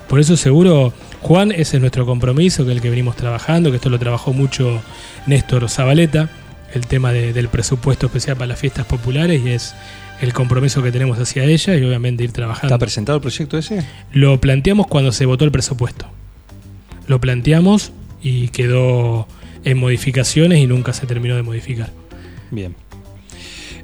Por 0.08 0.20
eso 0.20 0.36
seguro, 0.36 0.92
Juan, 1.22 1.50
ese 1.52 1.76
es 1.76 1.80
nuestro 1.80 2.04
compromiso, 2.04 2.64
que 2.64 2.70
es 2.72 2.76
el 2.76 2.82
que 2.82 2.90
venimos 2.90 3.16
trabajando, 3.16 3.70
que 3.70 3.76
esto 3.76 3.88
lo 3.88 3.98
trabajó 3.98 4.32
mucho 4.34 4.82
Néstor 5.26 5.68
Zabaleta, 5.70 6.28
el 6.74 6.86
tema 6.86 7.12
de- 7.12 7.32
del 7.32 7.48
presupuesto 7.48 8.06
especial 8.06 8.36
para 8.36 8.48
las 8.48 8.58
fiestas 8.58 8.84
populares, 8.86 9.40
y 9.44 9.50
es 9.50 9.74
el 10.20 10.32
compromiso 10.34 10.82
que 10.82 10.92
tenemos 10.92 11.18
hacia 11.18 11.44
ella 11.44 11.74
y 11.76 11.82
obviamente 11.84 12.24
ir 12.24 12.32
trabajando. 12.32 12.68
¿Está 12.74 12.78
presentado 12.78 13.16
el 13.16 13.22
proyecto 13.22 13.56
ese? 13.58 13.84
Lo 14.12 14.38
planteamos 14.40 14.86
cuando 14.86 15.12
se 15.12 15.24
votó 15.26 15.44
el 15.46 15.50
presupuesto. 15.50 16.06
Lo 17.12 17.20
planteamos 17.20 17.92
y 18.22 18.48
quedó 18.48 19.28
en 19.64 19.76
modificaciones 19.76 20.60
y 20.60 20.66
nunca 20.66 20.94
se 20.94 21.06
terminó 21.06 21.36
de 21.36 21.42
modificar. 21.42 21.90
Bien. 22.50 22.74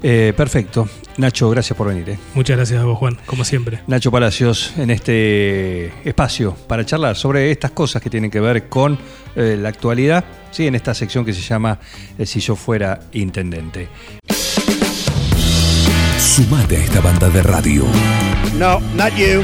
Eh, 0.01 0.33
perfecto. 0.35 0.89
Nacho, 1.17 1.47
gracias 1.51 1.77
por 1.77 1.89
venir. 1.89 2.09
eh. 2.09 2.17
Muchas 2.33 2.57
gracias 2.57 2.81
a 2.81 2.85
vos, 2.85 2.97
Juan, 2.97 3.19
como 3.27 3.45
siempre. 3.45 3.81
Nacho 3.85 4.09
Palacios, 4.09 4.73
en 4.77 4.89
este 4.89 5.93
espacio 6.09 6.55
para 6.67 6.83
charlar 6.87 7.15
sobre 7.17 7.51
estas 7.51 7.69
cosas 7.69 8.01
que 8.01 8.09
tienen 8.09 8.31
que 8.31 8.39
ver 8.39 8.67
con 8.67 8.97
eh, 9.35 9.55
la 9.61 9.69
actualidad, 9.69 10.25
¿sí? 10.49 10.65
en 10.65 10.73
esta 10.73 10.95
sección 10.95 11.23
que 11.23 11.31
se 11.33 11.41
llama 11.41 11.77
eh, 12.17 12.25
Si 12.25 12.39
yo 12.39 12.55
fuera 12.55 12.99
intendente. 13.11 13.89
Sumate 16.17 16.77
a 16.77 16.83
esta 16.83 16.99
banda 16.99 17.29
de 17.29 17.43
radio. 17.43 17.85
No, 18.57 18.79
not 18.95 19.13
you, 19.15 19.43